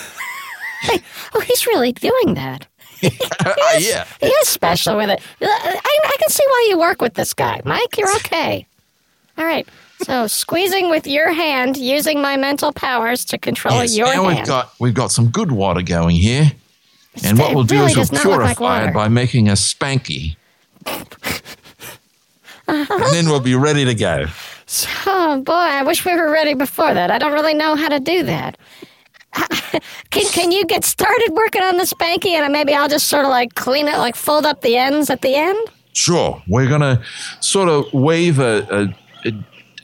Oh, 1.35 1.41
he's 1.41 1.67
really 1.67 1.91
doing 1.93 2.35
that. 2.35 2.67
yeah. 3.79 4.07
He 4.21 4.27
is 4.27 4.49
special 4.49 4.97
with 4.97 5.11
it. 5.11 5.21
Uh, 5.41 5.47
I, 5.49 6.01
I 6.05 6.17
can 6.19 6.29
see 6.31 6.45
why 6.47 6.67
you 6.71 6.79
work 6.79 7.01
with 7.03 7.15
this 7.15 7.35
guy, 7.35 7.61
Mike. 7.65 7.97
You're 7.99 8.15
okay. 8.17 8.67
All 9.39 9.45
right. 9.45 9.69
So 10.03 10.27
squeezing 10.27 10.91
with 10.91 11.07
your 11.07 11.33
hand, 11.33 11.77
using 11.77 12.21
my 12.21 12.37
mental 12.37 12.73
powers 12.73 13.25
to 13.27 13.39
control 13.39 13.77
Yes, 13.81 13.97
your 13.97 14.07
now 14.15 14.25
hand. 14.25 14.37
we've 14.37 14.47
got 14.47 14.73
we've 14.79 14.95
got 14.95 15.11
some 15.11 15.29
good 15.29 15.51
water 15.53 15.81
going 15.83 16.17
here, 16.17 16.53
and 17.25 17.39
what 17.39 17.55
we'll 17.55 17.65
do 17.65 17.77
really 17.81 17.93
is 17.93 18.11
we'll 18.13 18.23
look 18.23 18.41
like 18.43 18.57
purify 18.59 18.89
it 18.89 18.95
by 18.95 19.09
making 19.09 19.49
a 19.49 19.53
spanky, 19.53 20.37
and 22.69 22.89
then 23.13 23.27
we'll 23.27 23.41
be 23.41 23.55
ready 23.55 23.85
to 23.85 23.95
go. 23.95 24.27
Oh 25.07 25.41
boy, 25.43 25.53
I 25.53 25.85
wish 25.85 26.05
we 26.05 26.13
were 26.17 26.29
ready 26.29 26.55
before 26.55 26.93
that. 26.93 27.09
I 27.13 27.19
don't 27.19 27.33
really 27.33 27.55
know 27.55 27.77
how 27.77 27.89
to 27.89 28.01
do 28.01 28.25
that. 28.25 28.59
can 30.11 30.25
can 30.33 30.53
you 30.53 30.65
get 30.65 30.85
started 30.85 31.33
working 31.33 31.63
on 31.63 31.77
the 31.77 31.85
spanky 31.85 32.31
and 32.31 32.53
maybe 32.53 32.75
I'll 32.75 32.89
just 32.89 33.09
sort 33.09 33.25
of 33.25 33.31
like 33.31 33.55
clean 33.55 33.89
it, 33.89 33.99
like 33.99 34.17
fold 34.17 34.47
up 34.47 34.63
the 34.63 34.77
ends 34.77 35.11
at 35.11 35.23
the 35.23 35.35
end? 35.35 35.59
Sure, 35.93 36.43
we're 36.49 36.69
gonna 36.69 37.03
sort 37.41 37.69
of 37.69 37.93
wave 37.93 38.39
a 38.39 38.67
a, 38.71 39.29
a, 39.29 39.33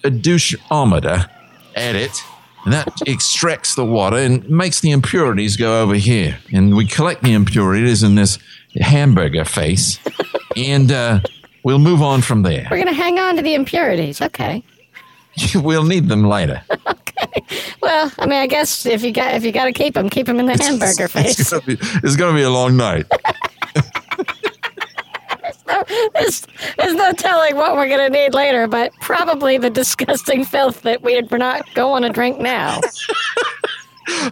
a 0.04 0.10
doucheometer 0.10 1.28
at 1.74 1.94
it, 1.94 2.22
and 2.64 2.72
that 2.72 2.88
extracts 3.06 3.74
the 3.74 3.84
water 3.84 4.16
and 4.16 4.48
makes 4.48 4.80
the 4.80 4.90
impurities 4.90 5.56
go 5.56 5.82
over 5.82 5.94
here. 5.94 6.38
And 6.52 6.76
we 6.76 6.86
collect 6.86 7.22
the 7.22 7.32
impurities 7.32 8.02
in 8.02 8.14
this 8.14 8.38
hamburger 8.80 9.44
face, 9.44 9.98
and 10.56 10.90
uh, 10.90 11.20
we'll 11.62 11.78
move 11.78 12.02
on 12.02 12.22
from 12.22 12.42
there. 12.42 12.68
We're 12.70 12.78
gonna 12.78 12.92
hang 12.92 13.18
on 13.18 13.36
to 13.36 13.42
the 13.42 13.54
impurities. 13.54 14.20
Okay. 14.20 14.62
we'll 15.54 15.84
need 15.84 16.08
them 16.08 16.24
later. 16.24 16.62
okay. 16.86 17.42
Well, 17.80 18.12
I 18.18 18.26
mean, 18.26 18.38
I 18.38 18.46
guess 18.46 18.86
if 18.86 19.02
you 19.02 19.12
got 19.12 19.34
if 19.34 19.44
you 19.44 19.52
got 19.52 19.64
to 19.64 19.72
keep 19.72 19.94
them, 19.94 20.08
keep 20.08 20.26
them 20.26 20.38
in 20.40 20.46
the 20.46 20.56
hamburger 20.62 21.04
It's 21.14 21.36
face. 21.38 21.50
gonna 21.50 21.62
be, 21.62 21.78
it's 21.80 22.16
gonna 22.16 22.36
be 22.36 22.42
a 22.42 22.50
long 22.50 22.76
night. 22.76 23.06
there's, 26.14 26.46
there's 26.78 26.94
no 26.94 27.12
telling 27.12 27.56
what 27.56 27.74
we're 27.74 27.88
gonna 27.88 28.08
need 28.10 28.34
later, 28.34 28.66
but 28.66 28.92
probably 29.00 29.58
the 29.58 29.70
disgusting 29.70 30.44
filth 30.44 30.82
that 30.82 31.02
we 31.02 31.20
we're 31.30 31.38
not 31.38 31.62
going 31.74 32.02
to 32.02 32.08
drink 32.10 32.38
now. 32.38 32.80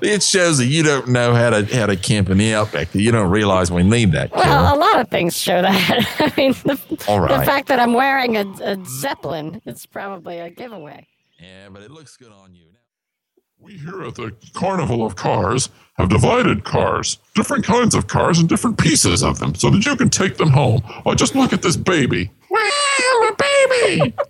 It 0.03 0.23
shows 0.23 0.59
that 0.59 0.67
you 0.67 0.83
don't 0.83 1.09
know 1.09 1.35
how 1.35 1.51
to 1.51 1.65
how 1.77 1.87
to 1.87 1.97
camp 1.97 2.31
in 2.31 2.39
the 2.39 2.55
outback. 2.55 2.91
That 2.93 3.01
you 3.01 3.11
don't 3.13 3.31
realize 3.31 3.71
we 3.71 3.83
need 3.83 4.13
that. 4.13 4.33
Carol. 4.33 4.47
Well, 4.47 4.77
a 4.77 4.79
lot 4.79 5.01
of 5.01 5.09
things 5.09 5.37
show 5.37 5.63
that. 5.63 6.07
I 6.19 6.33
mean, 6.37 6.53
the, 6.65 6.81
the 6.89 7.43
fact 7.45 7.69
that 7.69 7.79
I'm 7.79 7.93
wearing 7.93 8.37
a, 8.37 8.47
a 8.63 8.85
zeppelin 8.85 9.61
is 9.67 9.87
probably 9.87 10.39
a 10.39 10.51
giveaway. 10.51 11.07
yeah, 11.41 11.69
but 11.71 11.83
it 11.83 11.91
looks 11.91 12.17
good 12.17 12.33
on 12.33 12.55
you. 12.55 12.65
Now. 12.73 12.79
We 13.59 13.75
here 13.77 14.03
at 14.05 14.15
the 14.15 14.35
Carnival 14.55 15.05
of 15.05 15.17
Cars 15.17 15.69
have 15.95 16.09
divided 16.09 16.65
cars, 16.65 17.19
different 17.35 17.65
kinds 17.65 17.95
of 17.95 18.07
cars, 18.07 18.39
and 18.39 18.49
different 18.49 18.79
pieces 18.79 19.23
of 19.23 19.39
them, 19.39 19.55
so 19.55 19.69
that 19.69 19.85
you 19.85 19.97
can 19.97 20.09
take 20.09 20.39
them 20.39 20.49
home. 20.49 20.81
Oh, 21.05 21.15
just 21.15 21.35
look 21.35 21.53
at 21.53 21.61
this 21.61 21.77
baby. 21.77 22.31
Wow, 22.51 23.29
a 23.29 23.37
baby! 23.37 24.15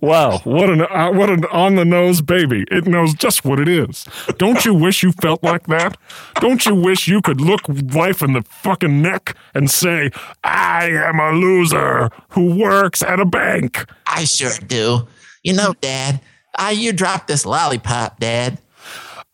Wow, 0.00 0.38
what 0.44 0.70
an 0.70 0.82
uh, 0.82 1.10
what 1.12 1.30
an 1.30 1.44
on 1.46 1.74
the 1.74 1.84
nose 1.84 2.22
baby. 2.22 2.64
It 2.70 2.86
knows 2.86 3.14
just 3.14 3.44
what 3.44 3.60
it 3.60 3.68
is. 3.68 4.06
Don't 4.38 4.64
you 4.64 4.74
wish 4.74 5.02
you 5.02 5.12
felt 5.12 5.42
like 5.42 5.66
that? 5.66 5.96
Don't 6.36 6.64
you 6.66 6.74
wish 6.74 7.08
you 7.08 7.20
could 7.20 7.40
look 7.40 7.62
life 7.68 8.22
in 8.22 8.32
the 8.32 8.42
fucking 8.42 9.02
neck 9.02 9.36
and 9.54 9.70
say, 9.70 10.10
"I 10.44 10.88
am 10.88 11.18
a 11.20 11.32
loser 11.32 12.10
who 12.30 12.56
works 12.56 13.02
at 13.02 13.20
a 13.20 13.24
bank." 13.24 13.86
I 14.06 14.24
sure 14.24 14.52
do. 14.66 15.06
You 15.42 15.54
know, 15.54 15.74
Dad, 15.80 16.20
I 16.56 16.72
you 16.72 16.92
dropped 16.92 17.28
this 17.28 17.46
lollipop, 17.46 18.20
Dad. 18.20 18.58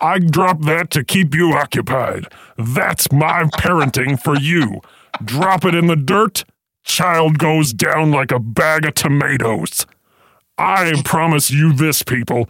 I 0.01 0.19
drop 0.19 0.63
that 0.63 0.91
to 0.91 1.05
keep 1.05 1.35
you 1.35 1.55
occupied. 1.55 2.27
That's 2.59 3.11
my 3.11 3.45
parenting 3.45 4.21
for 4.21 4.37
you. 4.37 4.81
Drop 5.25 5.65
it 5.65 5.75
in 5.75 5.87
the 5.87 5.97
dirt, 5.97 6.45
child 6.85 7.39
goes 7.39 7.73
down 7.73 8.11
like 8.11 8.31
a 8.31 8.39
bag 8.39 8.85
of 8.85 8.95
tomatoes. 8.95 9.87
I 10.59 11.03
promise 11.05 11.51
you 11.51 11.75
this, 11.75 12.03
people. 12.03 12.49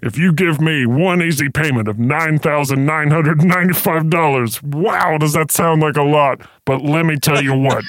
If 0.00 0.16
you 0.16 0.32
give 0.32 0.60
me 0.60 0.86
one 0.86 1.20
easy 1.20 1.48
payment 1.48 1.88
of 1.88 1.96
$9,995, 1.96 4.62
wow, 4.62 5.18
does 5.18 5.32
that 5.32 5.50
sound 5.50 5.82
like 5.82 5.96
a 5.96 6.02
lot? 6.02 6.40
But 6.64 6.82
let 6.82 7.04
me 7.04 7.16
tell 7.16 7.42
you 7.42 7.58
what. 7.58 7.82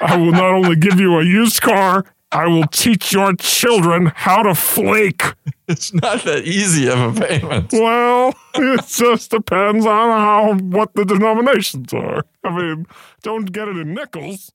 I 0.00 0.16
will 0.16 0.32
not 0.32 0.54
only 0.54 0.76
give 0.76 0.98
you 0.98 1.18
a 1.18 1.24
used 1.24 1.60
car, 1.60 2.06
I 2.32 2.46
will 2.46 2.66
teach 2.68 3.12
your 3.12 3.34
children 3.34 4.12
how 4.14 4.44
to 4.44 4.54
flake. 4.54 5.24
It's 5.68 5.92
not 5.92 6.24
that 6.24 6.46
easy 6.46 6.88
of 6.88 7.18
a 7.18 7.20
payment. 7.20 7.72
Well, 7.72 8.34
it 8.54 8.86
just 8.86 9.30
depends 9.30 9.84
on 9.84 10.08
how 10.08 10.54
what 10.54 10.94
the 10.94 11.04
denominations 11.04 11.92
are. 11.92 12.24
I 12.42 12.56
mean, 12.56 12.86
don't 13.22 13.52
get 13.52 13.68
it 13.68 13.76
in 13.76 13.92
nickels. 13.92 14.52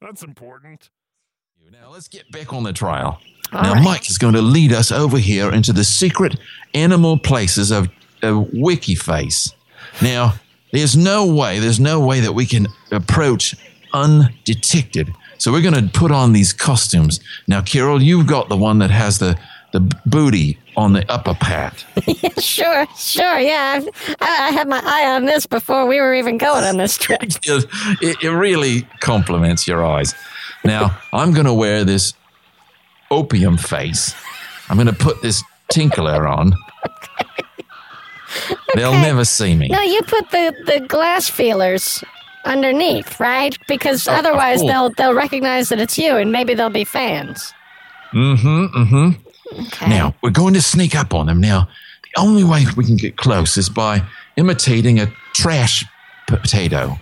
That's 0.00 0.22
important. 0.22 0.88
Now 1.70 1.90
let's 1.90 2.08
get 2.08 2.32
back 2.32 2.54
on 2.54 2.62
the 2.62 2.72
trial. 2.72 3.20
All 3.52 3.62
now 3.62 3.74
right. 3.74 3.84
Mike 3.84 4.10
is 4.10 4.18
going 4.18 4.34
to 4.34 4.42
lead 4.42 4.72
us 4.72 4.90
over 4.92 5.18
here 5.18 5.50
into 5.52 5.72
the 5.72 5.84
secret 5.84 6.36
animal 6.74 7.18
places 7.18 7.70
of, 7.70 7.86
of 8.22 8.46
WikiFace. 8.48 9.52
Now, 10.02 10.34
there's 10.72 10.96
no 10.96 11.26
way, 11.26 11.58
there's 11.58 11.80
no 11.80 12.00
way 12.00 12.20
that 12.20 12.32
we 12.32 12.44
can 12.46 12.66
approach 12.92 13.54
undetected. 13.94 15.12
So 15.38 15.52
we're 15.52 15.62
going 15.62 15.74
to 15.88 15.88
put 15.98 16.10
on 16.10 16.32
these 16.32 16.52
costumes. 16.52 17.20
Now, 17.46 17.62
Carol, 17.62 18.02
you've 18.02 18.26
got 18.26 18.48
the 18.48 18.56
one 18.56 18.78
that 18.80 18.90
has 18.90 19.18
the 19.18 19.38
the 19.70 19.80
booty 20.06 20.58
on 20.78 20.94
the 20.94 21.04
upper 21.12 21.34
pat. 21.34 21.84
Sure, 22.40 22.86
sure, 22.96 23.38
yeah. 23.38 23.74
I've, 23.82 24.16
I, 24.20 24.46
I 24.48 24.50
had 24.52 24.66
my 24.66 24.80
eye 24.82 25.14
on 25.14 25.26
this 25.26 25.44
before 25.44 25.86
we 25.86 26.00
were 26.00 26.14
even 26.14 26.38
going 26.38 26.64
on 26.64 26.78
this 26.78 26.96
trip. 26.96 27.22
it, 27.22 27.38
it- 28.00 28.22
it 28.22 28.28
really 28.30 28.88
complements 29.00 29.68
your 29.68 29.84
eyes. 29.84 30.14
Now, 30.64 30.96
I'm 31.12 31.32
going 31.34 31.44
to 31.46 31.52
wear 31.52 31.84
this 31.84 32.14
opium 33.10 33.56
face. 33.56 34.14
I'm 34.68 34.76
going 34.76 34.86
to 34.86 34.92
put 34.92 35.22
this 35.22 35.42
tinkler 35.70 36.26
on. 36.28 36.54
They'll 38.74 38.90
Okay. 38.90 39.02
never 39.02 39.24
see 39.24 39.54
me. 39.54 39.68
No, 39.68 39.80
you 39.80 40.02
put 40.02 40.30
the, 40.30 40.54
the 40.66 40.80
glass 40.86 41.28
feelers 41.28 42.04
underneath, 42.44 43.18
right? 43.18 43.56
Because 43.66 44.06
Oh, 44.06 44.12
otherwise 44.12 44.60
they'll 44.60 44.90
they'll 44.90 45.14
recognize 45.14 45.70
that 45.70 45.80
it's 45.80 45.96
you, 45.98 46.16
and 46.16 46.30
maybe 46.30 46.54
they'll 46.54 46.68
be 46.70 46.84
fans. 46.84 47.52
Mm-hmm. 48.12 48.66
Mm-hmm. 48.82 49.60
Okay. 49.66 49.88
Now 49.88 50.14
we're 50.22 50.30
going 50.30 50.54
to 50.54 50.62
sneak 50.62 50.94
up 50.94 51.14
on 51.14 51.26
them. 51.26 51.40
Now, 51.40 51.68
the 52.04 52.20
only 52.20 52.44
way 52.44 52.64
we 52.76 52.84
can 52.84 52.96
get 52.96 53.16
close 53.16 53.56
is 53.56 53.68
by 53.70 54.02
imitating 54.36 55.00
a 55.00 55.06
trash 55.34 55.84
potato. 56.26 56.98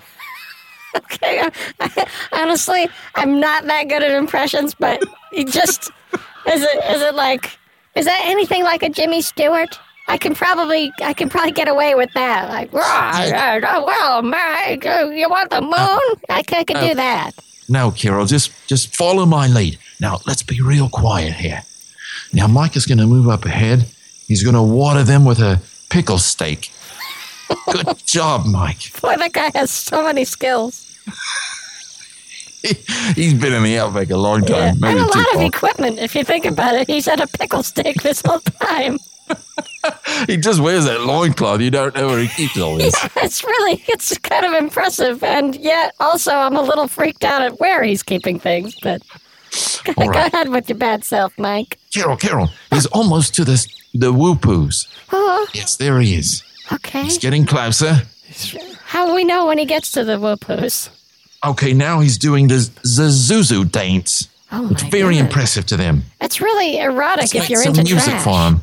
Okay. 1.13 1.49
I, 1.81 2.07
honestly, 2.33 2.89
I'm 3.15 3.41
not 3.41 3.65
that 3.67 3.89
good 3.89 4.03
at 4.03 4.11
impressions, 4.13 4.75
but 4.75 5.03
you 5.33 5.45
just 5.45 5.91
is 6.47 6.63
it 6.63 6.85
is 6.91 7.03
it 7.03 7.15
like 7.15 7.59
is 7.95 8.05
that 8.07 8.21
anything 8.25 8.63
like 8.63 8.83
a 8.83 8.89
Jimmy 8.89 9.21
Stewart? 9.23 9.79
I 10.09 10.19
can 10.19 10.35
probably 10.35 10.93
I 11.03 11.13
can 11.13 11.29
probably 11.29 11.53
get 11.53 11.69
away 11.69 11.95
with 11.95 12.11
that. 12.15 12.49
Like, 12.49 12.73
"Rah, 12.73 13.29
rah, 13.31 13.55
rah, 13.57 13.85
well, 13.85 14.23
Mike, 14.23 14.87
uh, 14.87 15.11
you 15.13 15.29
want 15.29 15.51
the 15.51 15.61
moon? 15.61 16.21
I 16.29 16.43
can, 16.43 16.61
I 16.61 16.65
can 16.65 16.89
do 16.89 16.95
that. 16.95 17.33
No, 17.69 17.91
Carol, 17.91 18.27
just 18.27 18.53
just 18.69 18.95
follow 18.95 19.27
my 19.27 19.49
lead. 19.49 19.79
Now 20.01 20.21
let's 20.27 20.43
be 20.43 20.61
real 20.61 20.89
quiet 20.89 21.33
here. 21.35 21.63
Now 22.33 22.47
Mike 22.47 22.77
is 22.77 22.87
going 22.87 22.99
to 22.99 23.07
move 23.07 23.29
up 23.29 23.45
ahead. 23.45 23.87
He's 24.29 24.43
going 24.43 24.55
to 24.55 24.63
water 24.63 25.03
them 25.03 25.25
with 25.25 25.41
a 25.41 25.61
pickle 25.91 26.19
steak. 26.19 26.71
Good 27.73 27.99
job, 28.07 28.47
Mike. 28.47 29.01
Boy, 29.01 29.17
that 29.17 29.33
guy 29.33 29.51
has 29.55 29.71
so 29.71 30.05
many 30.05 30.25
skills. 30.25 30.86
He's 33.15 33.35
been 33.35 33.53
in 33.53 33.63
the 33.63 33.79
outback 33.79 34.11
a 34.11 34.17
long 34.17 34.41
time. 34.45 34.77
Yeah. 34.81 34.89
And 34.91 34.99
a 34.99 35.07
lot 35.07 35.17
of 35.17 35.37
long. 35.37 35.45
equipment, 35.45 35.99
if 35.99 36.15
you 36.17 36.25
think 36.25 36.45
about 36.45 36.75
it. 36.75 36.89
He's 36.89 37.07
had 37.07 37.21
a 37.21 37.27
pickle 37.27 37.63
stick 37.63 38.03
this 38.03 38.23
whole 38.25 38.41
time. 38.41 38.99
He 40.27 40.37
just 40.37 40.61
wears 40.61 40.85
that 40.87 41.03
loincloth. 41.03 41.61
You 41.61 41.71
don't 41.71 41.95
know 41.95 42.09
where 42.09 42.19
he 42.19 42.27
keeps 42.27 42.59
all 42.59 42.77
this. 42.77 42.93
It's 43.17 43.45
really, 43.45 43.85
it's 43.87 44.17
kind 44.19 44.45
of 44.45 44.53
impressive. 44.55 45.23
And 45.23 45.55
yet, 45.57 45.95
also, 46.01 46.33
I'm 46.33 46.57
a 46.57 46.63
little 46.63 46.89
freaked 46.89 47.23
out 47.23 47.43
at 47.43 47.61
where 47.61 47.85
he's 47.85 48.03
keeping 48.03 48.41
things. 48.41 48.77
But 48.83 49.03
All 49.97 50.11
go 50.11 50.27
ahead 50.27 50.49
with 50.49 50.69
your 50.69 50.79
bad 50.79 51.05
self, 51.05 51.39
Mike. 51.39 51.79
Carol, 51.95 52.17
Carol, 52.17 52.49
he's 52.71 52.87
almost 52.87 53.35
to 53.37 53.45
the 53.45 53.65
the 53.95 54.13
woo-poos. 54.13 54.89
Oh, 55.13 55.43
uh-huh. 55.43 55.53
Yes, 55.55 55.77
there 55.77 56.01
he 56.01 56.17
is. 56.17 56.43
okay. 56.73 57.03
He's 57.05 57.19
getting 57.19 57.47
closer. 57.47 58.03
How 58.87 59.07
will 59.07 59.15
we 59.15 59.25
know 59.25 59.47
when 59.47 59.59
he 59.59 59.65
gets 59.67 59.93
to 59.93 60.05
the 60.05 60.19
whoopoos? 60.19 60.89
Okay, 61.45 61.73
now 61.75 62.01
he's 62.01 62.19
doing 62.19 62.49
the, 62.49 62.57
the 62.83 63.09
Zuzu 63.09 63.71
dance. 63.71 64.29
Oh, 64.53 64.69
It's 64.71 64.83
very 64.85 65.15
God. 65.17 65.25
impressive 65.27 65.67
to 65.67 65.77
them. 65.77 66.03
It's 66.21 66.41
really 66.41 66.79
erotic 66.79 67.35
if 67.35 67.51
you're 67.51 67.63
some 67.63 67.71
into 67.75 67.85
music 67.85 68.11
trash. 68.15 68.25
for 68.25 68.39
him. 68.49 68.61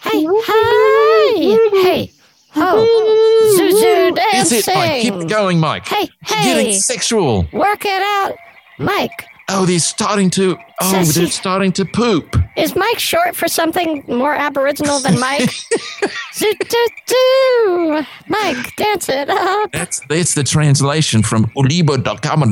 Hey, 0.00 0.26
hey, 0.46 1.82
hey. 1.82 2.12
Oh, 2.56 3.56
Zuzu 3.58 4.14
That's 4.14 4.50
dancing. 4.50 4.58
it, 4.58 4.76
Mike. 4.76 5.02
Keep 5.20 5.28
going, 5.28 5.58
Mike. 5.58 5.86
Hey, 5.88 6.08
You're 6.28 6.42
getting 6.56 6.72
sexual. 6.74 7.46
Work 7.52 7.84
it 7.84 8.02
out. 8.02 8.34
Mike, 8.78 9.26
Oh, 9.48 9.66
they're 9.66 9.78
starting 9.78 10.30
to. 10.30 10.56
Oh, 10.80 10.90
Sassy. 10.90 11.20
they're 11.20 11.30
starting 11.30 11.70
to 11.72 11.84
poop. 11.84 12.34
is 12.56 12.74
Mike 12.74 12.98
short 12.98 13.36
for 13.36 13.46
something 13.46 14.02
more 14.08 14.34
aboriginal 14.34 14.98
than 15.00 15.20
Mike? 15.20 15.50
Zoo-doo-doo. 16.34 18.02
Mike, 18.28 18.76
dance 18.76 19.08
it 19.08 19.28
up. 19.28 19.70
That's 19.72 20.00
that's 20.08 20.34
the 20.34 20.44
translation 20.44 21.22
from 21.22 21.46
ulibo.com. 21.56 22.42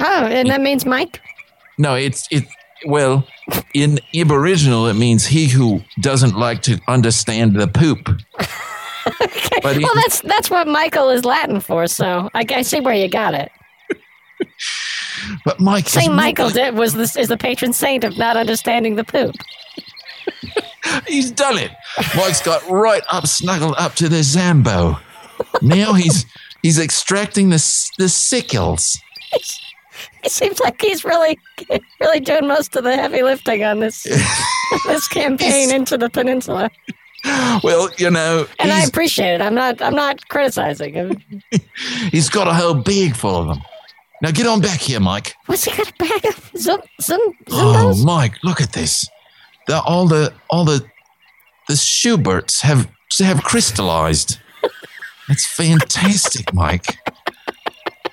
Oh, 0.00 0.24
and 0.26 0.48
that 0.50 0.60
means 0.60 0.84
Mike? 0.86 1.20
No, 1.78 1.94
it's 1.94 2.26
it. 2.30 2.44
Well, 2.86 3.26
in 3.74 3.98
Aboriginal, 4.14 4.86
it 4.86 4.94
means 4.94 5.26
he 5.26 5.48
who 5.48 5.82
doesn't 6.00 6.34
like 6.36 6.62
to 6.62 6.80
understand 6.88 7.54
the 7.56 7.66
poop. 7.68 8.08
But 9.62 9.76
he- 9.76 9.82
Well, 9.84 9.94
that's 9.94 10.20
that's 10.22 10.50
what 10.50 10.66
Michael 10.68 11.10
is 11.10 11.24
Latin 11.24 11.60
for, 11.60 11.86
so 11.86 12.30
I, 12.34 12.44
I 12.50 12.62
see 12.62 12.80
where 12.80 12.94
you 12.94 13.08
got 13.08 13.34
it. 13.34 13.50
but 15.44 15.60
Mike, 15.60 15.88
Saint 15.88 16.14
Michael 16.14 16.50
did, 16.50 16.74
was 16.74 16.94
the, 16.94 17.20
is 17.20 17.28
the 17.28 17.36
patron 17.36 17.72
saint 17.72 18.04
of 18.04 18.16
not 18.18 18.36
understanding 18.36 18.96
the 18.96 19.04
poop. 19.04 19.34
He's 21.06 21.30
done 21.30 21.58
it. 21.58 21.70
Mike's 22.16 22.42
got 22.42 22.68
right 22.68 23.02
up, 23.10 23.26
snuggled 23.26 23.74
up 23.78 23.94
to 23.96 24.08
the 24.08 24.20
Zambo. 24.20 25.00
Now 25.62 25.92
he's 25.92 26.26
he's 26.62 26.78
extracting 26.78 27.50
the 27.50 27.90
the 27.98 28.08
sickles. 28.08 28.98
It 30.22 30.32
seems 30.32 30.60
like 30.60 30.80
he's 30.80 31.04
really, 31.04 31.38
really 32.00 32.20
doing 32.20 32.46
most 32.46 32.76
of 32.76 32.84
the 32.84 32.94
heavy 32.94 33.22
lifting 33.22 33.64
on 33.64 33.80
this 33.80 34.02
this 34.86 35.08
campaign 35.08 35.74
into 35.74 35.96
the 35.96 36.10
peninsula, 36.10 36.70
Well, 37.62 37.90
you 37.98 38.10
know, 38.10 38.46
and 38.58 38.70
I 38.70 38.84
appreciate 38.84 39.34
it. 39.34 39.40
I'm 39.40 39.54
not, 39.54 39.80
I'm 39.82 39.94
not 39.94 40.28
criticizing 40.28 40.94
him. 40.94 41.22
he's 42.10 42.28
got 42.28 42.48
a 42.48 42.54
whole 42.54 42.74
bag 42.74 43.16
full 43.16 43.36
of 43.36 43.46
them. 43.48 43.62
Now 44.22 44.30
get 44.30 44.46
on 44.46 44.60
back 44.60 44.80
here, 44.80 45.00
Mike. 45.00 45.34
What's 45.46 45.64
he 45.64 45.74
got 45.76 45.88
a 45.90 45.94
bag 45.94 46.26
of? 46.26 46.50
Oh. 47.50 48.04
Mike, 48.04 48.34
look 48.42 48.60
at 48.60 48.72
this. 48.72 49.08
The, 49.66 49.80
all 49.80 50.06
the 50.06 50.32
all 50.50 50.64
the 50.64 50.84
the 51.68 51.74
Schuberts 51.74 52.60
have 52.62 52.88
have 53.18 53.42
crystallized. 53.42 54.38
That's 55.28 55.46
fantastic, 55.46 56.52
Mike. 56.54 56.98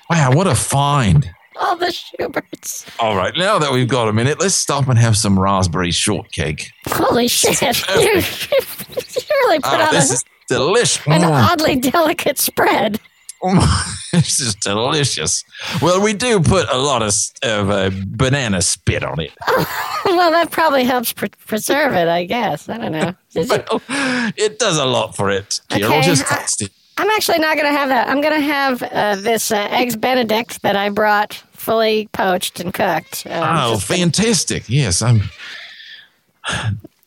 Wow, 0.08 0.32
what 0.32 0.46
a 0.46 0.54
find. 0.54 1.30
All 1.60 1.76
the 1.76 1.86
Schuberts. 1.86 2.86
All 3.00 3.16
right, 3.16 3.34
now 3.36 3.58
that 3.58 3.72
we've 3.72 3.88
got 3.88 4.08
a 4.08 4.12
minute, 4.12 4.38
let's 4.40 4.54
stop 4.54 4.88
and 4.88 4.98
have 4.98 5.16
some 5.16 5.38
raspberry 5.38 5.90
shortcake. 5.90 6.70
Holy 6.86 7.28
shit! 7.28 7.60
You, 7.96 8.22
really 9.46 9.58
put 9.60 9.72
Oh, 9.74 9.82
on 9.84 9.92
this 9.94 10.10
a, 10.10 10.14
is 10.14 10.24
delicious. 10.48 11.06
an 11.06 11.22
Mm. 11.22 11.50
oddly 11.52 11.76
delicate 11.76 12.38
spread. 12.38 13.00
this 14.12 14.40
is 14.40 14.54
delicious. 14.56 15.44
Well, 15.80 16.00
we 16.02 16.12
do 16.12 16.40
put 16.40 16.68
a 16.70 16.78
lot 16.78 17.02
of, 17.02 17.14
of 17.42 17.70
uh, 17.70 17.90
banana 18.06 18.60
spit 18.62 19.04
on 19.04 19.20
it. 19.20 19.32
Well, 20.04 20.30
that 20.30 20.50
probably 20.50 20.84
helps 20.84 21.12
pre- 21.12 21.28
preserve 21.46 21.92
it, 21.92 22.08
I 22.08 22.24
guess. 22.24 22.68
I 22.68 22.78
don't 22.78 22.92
know. 22.92 23.14
Well, 23.34 23.82
it 24.36 24.58
does 24.58 24.78
a 24.78 24.86
lot 24.86 25.14
for 25.14 25.30
it. 25.30 25.60
Carol, 25.68 25.92
Okay, 25.92 26.02
just 26.02 26.26
taste 26.26 26.62
it. 26.62 26.70
I'm 26.96 27.10
actually 27.10 27.38
not 27.40 27.56
going 27.58 27.70
to 27.70 27.78
have 27.78 27.90
that. 27.90 28.08
I'm 28.08 28.22
going 28.22 28.32
to 28.34 28.40
have 28.40 28.82
uh, 28.84 29.16
this 29.16 29.50
uh, 29.52 29.68
eggs 29.70 29.96
Benedict 29.96 30.62
that 30.62 30.76
I 30.76 30.88
brought 30.88 31.34
fully 31.52 32.08
poached 32.12 32.58
and 32.58 32.72
cooked. 32.72 33.26
Uh, 33.26 33.30
Oh, 33.66 33.74
just 33.74 33.88
gonna- 33.88 34.00
fantastic. 34.00 34.64
Yes, 34.68 35.02
I'm. 35.02 35.22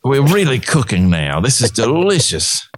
We're 0.04 0.22
really 0.26 0.58
cooking 0.60 1.10
now. 1.10 1.40
This 1.40 1.60
is 1.60 1.70
delicious. 1.82 2.68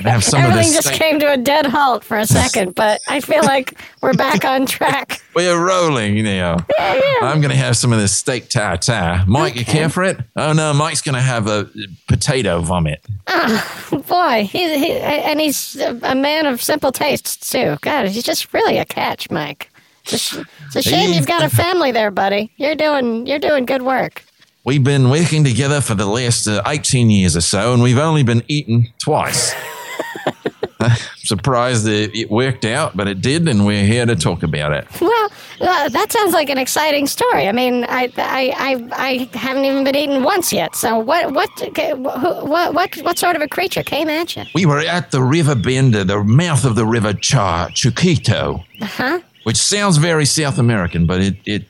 Have 0.00 0.22
some 0.22 0.40
of 0.42 0.50
Everything 0.50 0.72
this 0.72 0.84
just 0.84 0.92
came 0.92 1.18
to 1.20 1.32
a 1.32 1.36
dead 1.36 1.66
halt 1.66 2.04
for 2.04 2.16
a 2.16 2.26
second, 2.40 2.74
but 2.74 3.00
I 3.08 3.20
feel 3.20 3.42
like 3.42 3.78
we're 4.02 4.14
back 4.14 4.44
on 4.44 4.66
track. 4.66 5.22
We're 5.34 5.58
rolling 5.58 6.22
now. 6.22 6.58
Yeah, 6.78 6.94
yeah. 6.94 7.26
I'm 7.26 7.40
going 7.40 7.50
to 7.50 7.56
have 7.56 7.76
some 7.76 7.92
of 7.92 7.98
this 7.98 8.12
steak 8.16 8.48
tartare. 8.48 9.24
Mike, 9.26 9.56
you 9.56 9.64
care 9.64 9.88
for 9.88 10.02
it? 10.04 10.18
Oh, 10.36 10.52
no, 10.52 10.72
Mike's 10.72 11.00
going 11.02 11.16
to 11.16 11.20
have 11.20 11.46
a 11.48 11.68
potato 12.06 12.60
vomit. 12.60 13.04
Ah, 13.26 13.90
boy, 14.06 14.44
he, 14.44 14.78
he, 14.78 14.92
and 14.92 15.40
he's 15.40 15.76
a 15.76 15.94
a 16.04 16.14
man 16.14 16.46
of 16.46 16.62
simple 16.62 16.92
tastes 16.92 17.50
too. 17.50 17.76
God, 17.80 18.08
he's 18.08 18.22
just 18.22 18.52
really 18.52 18.78
a 18.78 18.84
catch, 18.84 19.30
Mike. 19.30 19.70
It's 20.04 20.12
a, 20.12 20.18
sh- 20.18 20.38
it's 20.66 20.76
a 20.76 20.82
shame 20.82 21.12
you've 21.12 21.26
got 21.26 21.42
a 21.42 21.48
family 21.48 21.90
there, 21.92 22.10
buddy. 22.10 22.52
You're 22.56 22.74
doing 22.74 23.26
you're 23.26 23.38
doing 23.38 23.64
good 23.64 23.82
work. 23.82 24.22
We've 24.64 24.82
been 24.82 25.10
working 25.10 25.44
together 25.44 25.82
for 25.82 25.94
the 25.94 26.06
last 26.06 26.46
uh, 26.48 26.62
18 26.66 27.10
years 27.10 27.36
or 27.36 27.42
so, 27.42 27.74
and 27.74 27.82
we've 27.82 27.98
only 27.98 28.22
been 28.22 28.42
eaten 28.48 28.86
twice. 28.98 29.54
Surprised 31.18 31.84
that 31.84 32.16
it 32.16 32.30
worked 32.30 32.64
out, 32.64 32.96
but 32.96 33.06
it 33.06 33.20
did, 33.20 33.46
and 33.46 33.66
we're 33.66 33.84
here 33.84 34.06
to 34.06 34.16
talk 34.16 34.42
about 34.42 34.72
it. 34.72 34.86
Well, 35.02 35.30
uh, 35.60 35.88
that 35.90 36.12
sounds 36.12 36.32
like 36.32 36.48
an 36.48 36.56
exciting 36.56 37.06
story. 37.06 37.46
I 37.46 37.52
mean, 37.52 37.84
I, 37.84 38.10
I, 38.16 38.54
I, 38.56 38.88
I 39.32 39.36
haven't 39.36 39.66
even 39.66 39.84
been 39.84 39.96
eaten 39.96 40.22
once 40.22 40.50
yet. 40.50 40.74
So 40.76 40.98
what, 40.98 41.32
what, 41.32 41.50
what, 41.98 42.74
what, 42.74 42.94
what 42.96 43.18
sort 43.18 43.36
of 43.36 43.42
a 43.42 43.48
creature 43.48 43.82
came 43.82 44.08
at 44.08 44.34
you? 44.34 44.44
We 44.54 44.64
were 44.64 44.80
at 44.80 45.10
the 45.10 45.22
river 45.22 45.54
bend, 45.54 45.92
the 45.94 46.24
mouth 46.24 46.64
of 46.64 46.74
the 46.74 46.86
river 46.86 47.12
Cha, 47.12 47.68
Chiquito, 47.74 48.64
Huh? 48.80 49.20
which 49.44 49.58
sounds 49.58 49.98
very 49.98 50.24
South 50.24 50.58
American, 50.58 51.06
but 51.06 51.20
it 51.20 51.36
it 51.44 51.64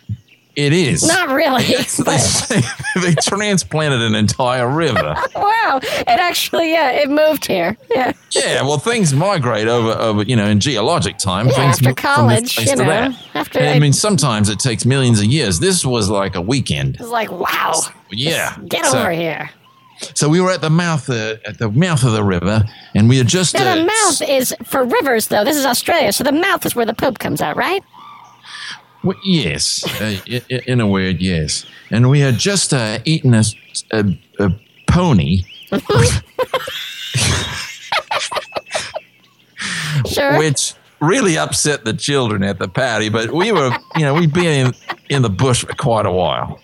it 0.56 0.72
is. 0.72 1.06
Not 1.06 1.30
really. 1.30 1.64
they, 1.64 2.60
they 3.00 3.14
transplanted 3.22 4.00
an 4.00 4.14
entire 4.14 4.68
river. 4.68 5.14
wow, 5.36 5.80
it 5.82 6.08
actually, 6.08 6.72
yeah, 6.72 6.90
it 6.90 7.10
moved 7.10 7.46
here. 7.46 7.76
Yeah, 7.90 8.12
Yeah, 8.30 8.62
well, 8.62 8.78
things 8.78 9.12
migrate 9.12 9.66
over, 9.68 9.92
over 9.92 10.22
you 10.22 10.36
know, 10.36 10.46
in 10.46 10.60
geologic 10.60 11.18
time. 11.18 11.46
yeah 11.48 11.52
things 11.54 11.76
after 11.76 11.88
move 11.88 11.98
from 11.98 12.28
this 12.28 12.54
college, 12.54 12.54
place 12.56 12.70
you 12.70 12.76
to 12.76 12.84
know, 12.84 13.14
after 13.34 13.58
And 13.58 13.68
I 13.68 13.78
mean, 13.78 13.92
sometimes 13.92 14.48
it 14.48 14.58
takes 14.58 14.84
millions 14.84 15.20
of 15.20 15.26
years. 15.26 15.58
This 15.60 15.84
was 15.84 16.08
like 16.08 16.34
a 16.34 16.40
weekend. 16.40 16.96
It 16.96 17.00
was 17.00 17.10
like, 17.10 17.30
wow, 17.30 17.80
Yeah. 18.10 18.56
get 18.68 18.86
so, 18.86 19.00
over 19.00 19.10
here. 19.10 19.50
So 20.14 20.28
we 20.28 20.40
were 20.40 20.50
at 20.50 20.60
the 20.60 20.70
mouth, 20.70 21.08
uh, 21.08 21.36
at 21.46 21.58
the 21.58 21.70
mouth 21.70 22.04
of 22.04 22.12
the 22.12 22.24
river, 22.24 22.64
and 22.94 23.08
we 23.08 23.16
had 23.18 23.26
just. 23.28 23.54
Now, 23.54 23.72
uh, 23.72 23.76
the 23.76 23.84
mouth 23.84 24.22
is 24.28 24.54
for 24.64 24.84
rivers, 24.84 25.28
though. 25.28 25.44
This 25.44 25.56
is 25.56 25.64
Australia, 25.64 26.12
so 26.12 26.24
the 26.24 26.32
mouth 26.32 26.66
is 26.66 26.74
where 26.74 26.84
the 26.84 26.94
poop 26.94 27.18
comes 27.20 27.40
out, 27.40 27.56
right? 27.56 27.82
Well, 29.04 29.18
yes, 29.22 29.84
uh, 30.00 30.16
in 30.48 30.80
a 30.80 30.86
word, 30.86 31.20
yes. 31.20 31.66
And 31.90 32.08
we 32.08 32.20
had 32.20 32.38
just 32.38 32.72
uh, 32.72 33.00
eaten 33.04 33.34
a, 33.34 33.42
a, 33.92 34.18
a 34.38 34.50
pony. 34.86 35.42
sure. 40.06 40.38
Which 40.38 40.74
really 41.00 41.36
upset 41.36 41.84
the 41.84 41.92
children 41.92 42.42
at 42.42 42.58
the 42.58 42.68
party, 42.68 43.10
but 43.10 43.30
we 43.30 43.52
were, 43.52 43.76
you 43.96 44.02
know, 44.02 44.14
we'd 44.14 44.32
been 44.32 44.68
in, 44.68 44.74
in 45.10 45.20
the 45.22 45.30
bush 45.30 45.64
for 45.64 45.74
quite 45.74 46.06
a 46.06 46.10
while. 46.10 46.58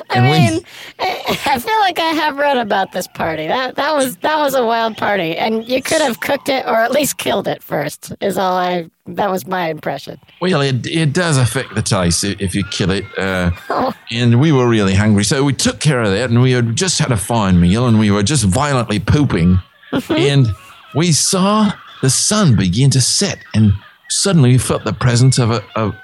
I 0.10 0.14
And 0.18 0.24
mean, 0.54 0.62
I 0.98 1.38
I 1.46 1.58
feel 1.58 1.78
like 1.80 1.98
I 1.98 2.10
have 2.12 2.36
read 2.38 2.56
about 2.56 2.92
this 2.92 3.06
party. 3.08 3.46
That 3.46 3.76
that 3.76 3.94
was 3.94 4.16
that 4.18 4.36
was 4.38 4.54
a 4.54 4.64
wild 4.64 4.96
party, 4.96 5.36
and 5.36 5.66
you 5.68 5.82
could 5.82 6.00
have 6.00 6.20
cooked 6.20 6.48
it 6.48 6.64
or 6.66 6.74
at 6.76 6.90
least 6.92 7.18
killed 7.18 7.46
it 7.48 7.62
first. 7.62 8.12
Is 8.20 8.36
all 8.38 8.56
I. 8.56 8.90
That 9.08 9.30
was 9.30 9.46
my 9.46 9.68
impression. 9.70 10.18
Well, 10.40 10.60
it, 10.60 10.84
it 10.84 11.12
does 11.12 11.38
affect 11.38 11.76
the 11.76 11.82
taste 11.82 12.24
if 12.24 12.56
you 12.56 12.64
kill 12.72 12.90
it. 12.90 13.04
Uh, 13.16 13.52
Oh. 13.70 13.92
and 14.10 14.40
we 14.40 14.50
were 14.50 14.68
really 14.68 14.94
hungry. 14.94 15.22
So 15.24 15.44
we 15.44 15.52
took 15.52 15.78
care 15.78 16.02
of 16.02 16.10
that 16.10 16.28
and 16.30 16.42
we 16.42 16.50
had 16.52 16.74
just 16.74 16.98
had 16.98 17.12
a 17.12 17.16
fine 17.16 17.60
meal 17.60 17.86
and 17.86 18.00
we 18.00 18.10
were 18.10 18.24
just 18.24 18.42
violently 18.44 18.98
pooping. 18.98 19.60
and 20.08 20.48
we 20.96 21.12
saw 21.12 21.70
the 22.02 22.10
sun 22.10 22.56
begin 22.56 22.90
to 22.90 23.00
set 23.00 23.38
and 23.54 23.72
suddenly 24.10 24.50
we 24.52 24.58
felt 24.58 24.84
the 24.84 24.92
presence 24.92 25.38
of 25.38 25.50
a, 25.52 25.62
of, 25.76 25.94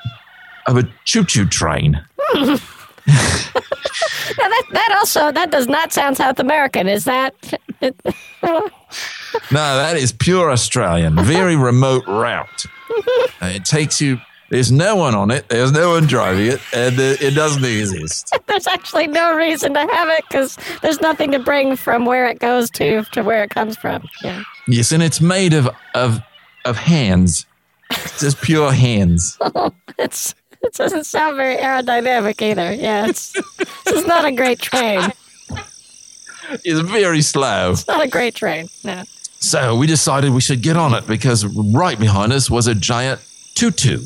of 0.69 0.77
a 0.77 0.85
choo 1.05 1.25
choo 1.25 1.45
train. 1.47 2.01
Now 3.07 4.49
that 4.49 4.65
that 4.73 4.97
also 4.99 5.33
that 5.33 5.51
does 5.51 5.67
not 5.67 5.93
sound 5.93 6.17
South 6.17 6.39
American. 6.39 6.89
Is 6.89 7.05
that? 7.05 7.35
No, 9.51 9.77
that 9.77 9.97
is 9.97 10.13
pure 10.13 10.51
Australian. 10.51 11.17
Very 11.17 11.57
remote 11.57 12.07
route. 12.07 12.67
Uh, 12.91 13.27
it 13.43 13.65
takes 13.65 14.01
you. 14.01 14.19
There's 14.51 14.71
no 14.71 14.97
one 14.97 15.15
on 15.15 15.31
it. 15.31 15.49
There's 15.49 15.73
no 15.73 15.91
one 15.91 16.07
driving 16.07 16.49
it, 16.49 16.61
and 16.75 16.99
uh, 16.99 17.17
it 17.19 17.35
doesn't 17.35 17.65
exist. 17.65 18.37
There's 18.47 18.67
actually 18.67 19.07
no 19.07 19.35
reason 19.35 19.73
to 19.73 19.81
have 19.81 20.09
it 20.11 20.25
because 20.29 20.59
there's 20.83 21.01
nothing 21.01 21.31
to 21.31 21.39
bring 21.39 21.77
from 21.77 22.05
where 22.05 22.27
it 22.27 22.39
goes 22.39 22.69
to 22.73 23.03
to 23.13 23.23
where 23.23 23.43
it 23.43 23.49
comes 23.49 23.77
from. 23.79 24.07
Yeah. 24.23 24.43
Yes, 24.69 24.93
and 24.93 25.03
it's 25.03 25.23
made 25.23 25.55
of 25.55 25.71
of 25.95 26.21
of 26.67 26.77
hands. 26.77 27.47
Just 28.19 28.43
pure 28.43 28.73
hands. 28.73 29.39
It's 29.99 30.35
it 30.65 30.75
doesn't 30.75 31.05
sound 31.05 31.37
very 31.37 31.57
aerodynamic 31.57 32.41
either. 32.41 32.73
Yeah, 32.73 33.07
it's 33.07 33.33
this 33.85 33.95
is 33.95 34.07
not 34.07 34.25
a 34.25 34.33
great 34.33 34.61
train. 34.61 35.13
It's 36.65 36.81
very 36.81 37.23
slow. 37.23 37.73
It's 37.73 37.87
not 37.87 38.03
a 38.03 38.09
great 38.09 38.35
train. 38.35 38.69
No. 38.85 39.05
So 39.41 39.77
we 39.77 39.87
decided 39.87 40.33
we 40.33 40.41
should 40.41 40.63
get 40.63 40.77
on 40.77 40.95
it 40.95 41.07
because 41.07 41.45
right 41.47 41.99
behind 41.99 42.33
us 42.33 42.51
was 42.51 42.69
a 42.69 42.75
giant 42.75 43.21
tutu. 43.55 44.01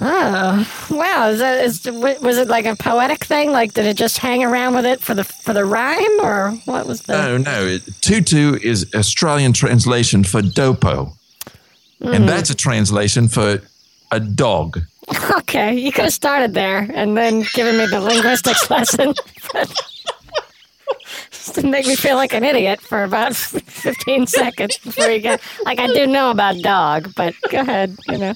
Oh 0.00 0.86
wow! 0.90 1.28
Is 1.28 1.38
that 1.38 1.64
is 1.64 1.84
was 2.20 2.36
it 2.36 2.48
like 2.48 2.66
a 2.66 2.74
poetic 2.74 3.24
thing? 3.24 3.52
Like 3.52 3.74
did 3.74 3.86
it 3.86 3.96
just 3.96 4.18
hang 4.18 4.42
around 4.42 4.74
with 4.74 4.84
it 4.84 5.00
for 5.00 5.14
the 5.14 5.24
for 5.24 5.52
the 5.52 5.64
rhyme, 5.64 6.20
or 6.20 6.50
what 6.64 6.86
was 6.86 7.02
the? 7.02 7.12
No, 7.12 7.38
no. 7.38 7.64
It, 7.64 7.82
tutu 8.00 8.58
is 8.60 8.92
Australian 8.94 9.52
translation 9.52 10.24
for 10.24 10.42
dopo. 10.42 11.12
And 12.00 12.24
hmm. 12.24 12.26
that's 12.26 12.50
a 12.50 12.54
translation 12.54 13.28
for 13.28 13.62
a 14.10 14.20
dog. 14.20 14.80
Okay, 15.38 15.74
you 15.78 15.92
could 15.92 16.04
have 16.04 16.12
started 16.12 16.54
there 16.54 16.88
and 16.94 17.16
then 17.16 17.44
given 17.54 17.76
me 17.76 17.86
the 17.86 18.00
linguistics 18.00 18.68
lesson. 18.74 19.14
Just 21.30 21.54
to 21.56 21.66
make 21.66 21.86
me 21.86 21.94
feel 21.96 22.16
like 22.16 22.32
an 22.32 22.44
idiot 22.44 22.80
for 22.80 23.04
about 23.04 23.36
15 23.36 24.26
seconds 24.26 24.78
before 24.78 25.08
you 25.10 25.20
get. 25.20 25.40
Like, 25.64 25.78
I 25.78 25.86
do 25.88 26.06
know 26.06 26.30
about 26.30 26.56
dog, 26.62 27.12
but 27.14 27.34
go 27.50 27.60
ahead, 27.60 27.96
you 28.08 28.18
know. 28.18 28.34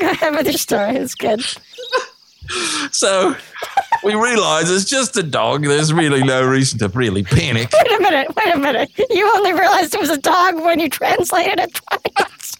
Go 0.00 0.10
ahead 0.10 0.34
with 0.34 0.46
your 0.46 0.54
story. 0.54 0.96
It's 0.96 1.14
good. 1.14 1.42
So 2.92 3.36
we 4.04 4.14
realize 4.14 4.70
it's 4.70 4.84
just 4.84 5.16
a 5.16 5.22
dog. 5.22 5.64
There's 5.64 5.92
really 5.92 6.22
no 6.22 6.44
reason 6.44 6.78
to 6.80 6.88
really 6.88 7.22
panic. 7.24 7.70
Wait 7.72 7.92
a 7.98 8.02
minute, 8.02 8.34
wait 8.34 8.54
a 8.54 8.58
minute. 8.58 8.90
You 9.10 9.30
only 9.36 9.52
realized 9.52 9.94
it 9.94 10.00
was 10.00 10.10
a 10.10 10.18
dog 10.18 10.56
when 10.56 10.80
you 10.80 10.88
translated 10.88 11.60
it 11.60 11.74
twice. 11.74 12.56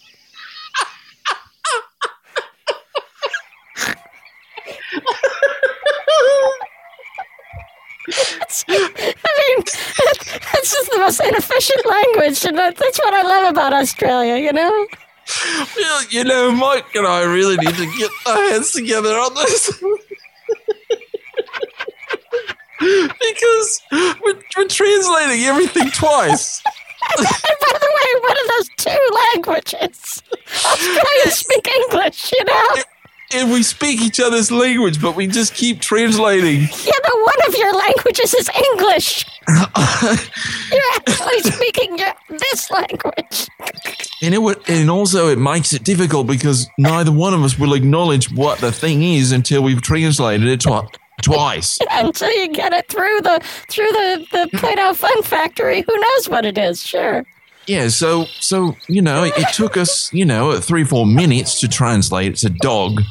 It's- 8.07 8.63
I 8.69 8.77
mean, 8.77 9.57
it's 9.59 10.71
just 10.71 10.91
the 10.91 10.96
most 11.07 11.21
inefficient 11.21 11.85
language, 11.85 12.43
and 12.43 12.57
that's 12.57 12.99
what 12.99 13.13
I 13.13 13.21
love 13.21 13.51
about 13.53 13.71
Australia, 13.71 14.35
you 14.35 14.51
know? 14.51 14.87
Well, 15.77 16.03
you 16.09 16.25
know, 16.25 16.51
Mike 16.51 16.93
and 16.95 17.07
I 17.07 17.23
really 17.23 17.55
need 17.55 17.75
to 17.75 17.97
get 17.97 18.11
our 18.25 18.49
heads 18.49 18.71
together 18.73 19.11
on 19.11 19.33
this. 19.35 19.71
because 22.79 23.81
we're, 23.91 24.15
we're 24.25 24.67
translating 24.69 25.45
everything 25.45 25.89
twice. 25.91 26.61
And 27.17 27.25
by 27.25 27.77
the 27.79 27.91
way, 27.97 28.09
what 28.21 28.37
are 28.37 28.47
those 28.57 28.69
two 28.77 29.03
languages? 29.33 30.23
Australians 30.65 31.35
speak 31.35 31.67
English, 31.67 32.33
you 32.33 32.43
know? 32.43 32.67
And 33.33 33.51
we 33.51 33.61
speak 33.61 34.01
each 34.01 34.19
other's 34.19 34.51
language, 34.51 35.01
but 35.01 35.15
we 35.15 35.27
just 35.27 35.53
keep 35.53 35.81
translating. 35.81 36.61
Yeah, 36.61 36.99
but 37.03 37.13
one 37.13 37.47
of 37.47 37.55
your 37.57 37.73
languages 37.73 38.33
is 38.33 38.49
English. 38.71 39.25
You're 39.49 40.81
actually 40.95 41.39
speaking 41.41 41.97
your, 41.97 42.13
this 42.29 42.71
language. 42.71 43.47
And 44.21 44.33
it 44.33 44.41
would, 44.41 44.57
and 44.69 44.89
also 44.89 45.27
it 45.27 45.37
makes 45.37 45.73
it 45.73 45.83
difficult 45.83 46.27
because 46.27 46.67
neither 46.77 47.11
one 47.11 47.33
of 47.33 47.43
us 47.43 47.59
will 47.59 47.73
acknowledge 47.73 48.31
what 48.31 48.59
the 48.59 48.71
thing 48.71 49.03
is 49.03 49.31
until 49.33 49.61
we've 49.61 49.81
translated 49.81 50.47
it 50.47 50.61
twi- 50.61 50.87
twice. 51.21 51.79
Until 51.91 52.31
you 52.31 52.47
get 52.49 52.73
it 52.73 52.87
through 52.89 53.21
the 53.21 53.41
through 53.69 53.89
the, 53.89 54.25
the 54.31 54.57
Play-Doh 54.57 54.93
Fun 54.93 55.23
Factory, 55.23 55.81
who 55.81 55.97
knows 55.97 56.29
what 56.29 56.45
it 56.45 56.57
is? 56.57 56.85
Sure. 56.85 57.25
Yeah, 57.67 57.89
so 57.89 58.25
so 58.39 58.75
you 58.87 59.01
know, 59.01 59.23
it, 59.23 59.33
it 59.37 59.53
took 59.53 59.75
us 59.77 60.11
you 60.13 60.25
know 60.25 60.59
three 60.59 60.83
four 60.83 61.05
minutes 61.05 61.59
to 61.59 61.67
translate. 61.67 62.31
It's 62.31 62.45
a 62.45 62.49
dog, 62.49 63.01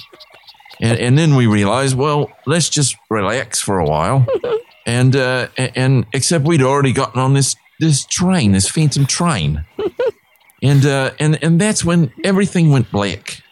and, 0.81 0.99
and 0.99 1.19
then 1.19 1.37
we 1.37 1.47
realized, 1.47 1.97
well, 1.97 2.31
let's 2.47 2.71
just 2.71 2.97
relax 3.11 3.61
for 3.61 3.79
a 3.79 3.85
while, 3.85 4.27
and 4.87 5.15
uh, 5.15 5.49
and 5.57 6.07
except 6.15 6.47
we'd 6.47 6.63
already 6.63 6.93
gotten 6.93 7.21
on 7.21 7.35
this 7.35 7.55
this 7.81 8.07
train, 8.07 8.53
this 8.53 8.69
phantom 8.69 9.05
train, 9.05 9.65
and 10.63 10.87
uh, 10.87 11.11
and 11.21 11.43
and 11.43 11.61
that's 11.61 11.85
when 11.85 12.13
everything 12.25 12.71
went 12.71 12.91
black. 12.91 13.43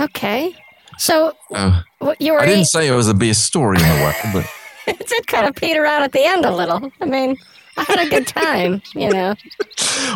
Okay. 0.00 0.56
So 0.98 1.34
Uh, 1.54 1.82
you 2.18 2.32
were 2.32 2.40
I 2.40 2.46
didn't 2.46 2.66
say 2.66 2.88
it 2.88 2.92
was 2.94 3.06
the 3.06 3.14
best 3.14 3.44
story 3.44 3.78
in 3.78 3.82
the 3.82 4.02
world, 4.02 4.16
but. 4.34 4.46
it 4.86 5.06
did 5.06 5.26
kind 5.26 5.46
of 5.46 5.54
peter 5.54 5.86
out 5.86 6.02
at 6.02 6.12
the 6.12 6.24
end 6.24 6.44
a 6.44 6.50
little. 6.54 6.90
I 7.00 7.04
mean, 7.04 7.36
I 7.80 7.84
had 7.84 8.06
a 8.06 8.10
good 8.10 8.26
time, 8.26 8.82
you 8.94 9.10
know. 9.10 9.34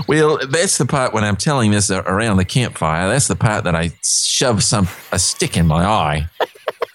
Well, 0.09 0.39
that's 0.49 0.77
the 0.79 0.87
part 0.87 1.13
when 1.15 1.25
I'm 1.25 1.37
telling 1.37 1.71
this 1.71 1.91
around 1.91 2.37
the 2.39 2.45
campfire. 2.45 3.09
That's 3.09 3.29
the 3.29 3.37
part 3.37 3.65
that 3.65 3.75
I 3.75 3.93
shove 4.05 4.63
some 4.63 4.89
a 5.13 5.19
stick 5.19 5.57
in 5.57 5.67
my 5.67 5.85
eye, 5.85 6.27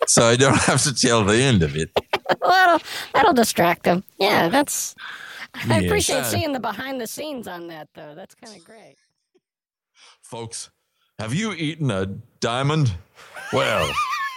so 0.05 0.23
I 0.23 0.35
don't 0.35 0.57
have 0.63 0.81
to 0.83 0.93
tell 0.93 1.23
the 1.23 1.35
end 1.35 1.63
of 1.63 1.75
it. 1.75 1.89
Well, 2.41 2.49
that'll, 2.51 2.81
that'll 3.13 3.33
distract 3.33 3.83
them. 3.83 4.03
Yeah, 4.17 4.49
that's. 4.49 4.95
I 5.53 5.79
Yes. 5.79 5.85
appreciate 5.85 6.25
seeing 6.25 6.51
the 6.53 6.59
behind 6.59 6.99
the 6.99 7.07
scenes 7.07 7.47
on 7.47 7.67
that, 7.67 7.87
though. 7.95 8.13
That's 8.15 8.35
kind 8.35 8.55
of 8.57 8.63
great. 8.65 8.95
Folks, 10.21 10.69
have 11.19 11.33
you 11.33 11.53
eaten 11.53 11.89
a 11.91 12.05
diamond? 12.39 12.93
Well, 13.53 13.89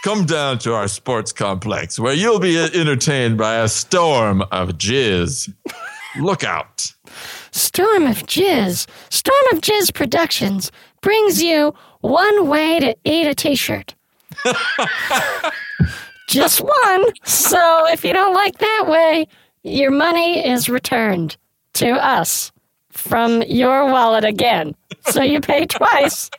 come 0.05 0.25
down 0.25 0.59
to 0.61 0.75
our 0.75 0.89
sports 0.89 1.33
complex 1.33 1.99
where 1.99 2.15
you'll 2.15 2.41
be 2.41 2.59
entertained 2.59 3.39
by 3.39 3.57
a 3.57 3.69
storm 3.69 4.43
of 4.53 4.71
jizz. 4.79 5.53
Look 6.19 6.45
out! 6.45 6.93
Storm 7.51 8.07
of 8.07 8.27
Jizz. 8.27 8.87
Storm 9.11 9.45
of 9.53 9.61
Jizz 9.61 9.95
Productions 9.95 10.71
brings 11.01 11.43
you 11.43 11.75
one 12.01 12.49
way 12.49 12.81
to 12.81 12.97
eat 13.05 13.27
a 13.27 13.35
t 13.35 13.55
shirt. 13.55 13.95
Just 16.29 16.61
one. 16.61 17.05
So 17.25 17.87
if 17.89 18.05
you 18.05 18.13
don't 18.13 18.35
like 18.35 18.59
that 18.59 18.85
way, 18.89 19.27
your 19.63 19.91
money 19.91 20.47
is 20.47 20.69
returned 20.69 21.37
to 21.75 21.91
us 21.93 22.53
from 22.91 23.43
your 23.43 23.87
wallet 23.87 24.25
again. 24.25 24.75
So 25.07 25.23
you 25.23 25.41
pay 25.41 25.67
twice 25.67 26.31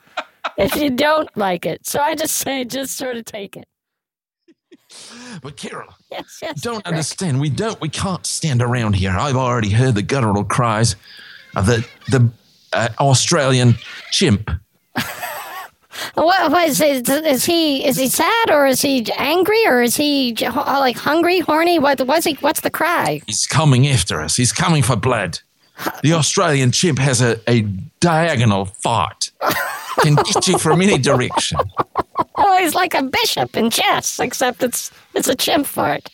if 0.58 0.76
you 0.76 0.90
don't 0.90 1.30
like 1.38 1.66
it. 1.66 1.86
So 1.86 2.00
I 2.00 2.16
just 2.16 2.38
say, 2.38 2.66
just 2.66 2.98
sort 2.98 3.18
of 3.18 3.26
take 3.26 3.56
it. 3.58 3.68
But 5.42 5.58
Carol, 5.58 5.94
Yes, 6.12 6.40
yes. 6.42 6.62
don't 6.62 6.78
Rick. 6.78 6.88
understand. 6.88 7.40
We 7.42 7.50
don't. 7.50 7.80
We 7.82 7.90
can't 7.90 8.26
stand 8.26 8.62
around 8.62 8.96
here. 8.96 9.12
I've 9.12 9.36
already 9.36 9.70
heard 9.72 9.96
the 9.96 10.02
guttural 10.04 10.44
cries 10.44 10.96
of 11.56 11.66
the 11.66 11.86
the 12.10 12.30
uh, 12.74 12.90
Australian 13.00 13.76
chimp. 14.12 14.50
What, 16.16 16.52
what 16.52 16.68
is, 16.68 16.82
is, 16.82 17.08
is 17.08 17.46
he? 17.46 17.86
Is 17.86 17.98
he 17.98 18.08
sad 18.08 18.50
or 18.50 18.66
is 18.66 18.82
he 18.82 19.06
angry 19.16 19.66
or 19.68 19.84
is 19.84 19.96
he 19.96 20.36
like 20.56 20.98
hungry, 20.98 21.40
horny? 21.40 21.78
What 21.78 22.02
was 22.08 22.24
he? 22.24 22.34
What's 22.42 22.62
the 22.62 22.72
cry? 22.72 23.22
He's 23.28 23.46
coming 23.46 23.88
after 23.88 24.20
us. 24.20 24.36
He's 24.36 24.52
coming 24.52 24.82
for 24.82 24.96
blood. 24.96 25.40
The 26.02 26.14
Australian 26.14 26.72
chimp 26.72 26.98
has 26.98 27.22
a, 27.22 27.40
a 27.48 27.62
diagonal 28.00 28.66
fart. 28.66 29.32
Can 30.02 30.16
get 30.16 30.48
you 30.48 30.58
from 30.58 30.82
any 30.82 30.98
direction. 30.98 31.60
Oh, 32.36 32.58
he's 32.60 32.76
like 32.76 32.94
a 32.94 33.02
bishop 33.04 33.56
in 33.58 33.70
chess, 33.70 34.20
except 34.20 34.62
it's 34.64 34.92
it's 35.16 35.28
a 35.28 35.36
chimp 35.36 35.66
fart. 35.66 36.10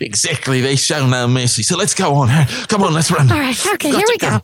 exactly. 0.00 0.60
They 0.60 0.76
show 0.76 1.06
no 1.06 1.26
mercy. 1.28 1.62
So 1.62 1.76
let's 1.76 1.94
go 1.94 2.14
on. 2.14 2.28
Come 2.68 2.82
on, 2.82 2.94
let's 2.94 3.10
run. 3.10 3.30
All 3.30 3.38
right, 3.38 3.66
okay, 3.74 3.90
here 3.90 4.04
we 4.08 4.18
go. 4.18 4.40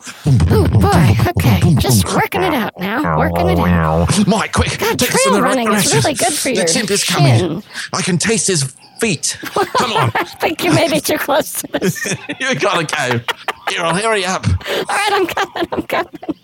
Oh 0.51 0.69
boy, 0.69 1.31
okay, 1.31 1.75
just 1.77 2.05
working 2.15 2.43
it 2.43 2.55
out 2.55 2.79
now, 2.79 3.19
working 3.19 3.49
it 3.49 3.59
out. 3.59 4.27
Mike, 4.27 4.53
quick. 4.53 4.79
God, 4.79 4.99
take 4.99 5.15
us 5.15 5.27
in 5.27 5.33
trail 5.33 5.35
the 5.37 5.43
right 5.43 5.57
running 5.57 5.73
is 5.73 5.95
really 5.95 6.15
good 6.15 6.33
for 6.33 6.49
the 6.49 6.55
your 6.55 6.65
chimp 6.67 6.91
is 6.91 7.05
coming. 7.05 7.63
I 7.93 8.03
can 8.03 8.19
taste 8.19 8.49
his 8.49 8.75
feet. 9.03 9.37
Come 9.43 9.93
on. 9.95 10.13
I 10.15 10.23
think 10.23 10.63
you 10.63 10.73
may 10.73 10.89
be 10.89 11.01
too 11.01 11.19
close 11.19 11.61
to 11.61 11.67
this. 11.73 12.15
you 12.41 12.55
gotta 12.55 12.85
go. 12.85 13.35
Carol, 13.67 13.95
hurry 13.95 14.25
up. 14.25 14.47
All 14.47 14.85
right, 14.89 15.11
I'm 15.13 15.27
coming. 15.27 15.69
I'm 15.73 15.83
coming. 15.83 16.37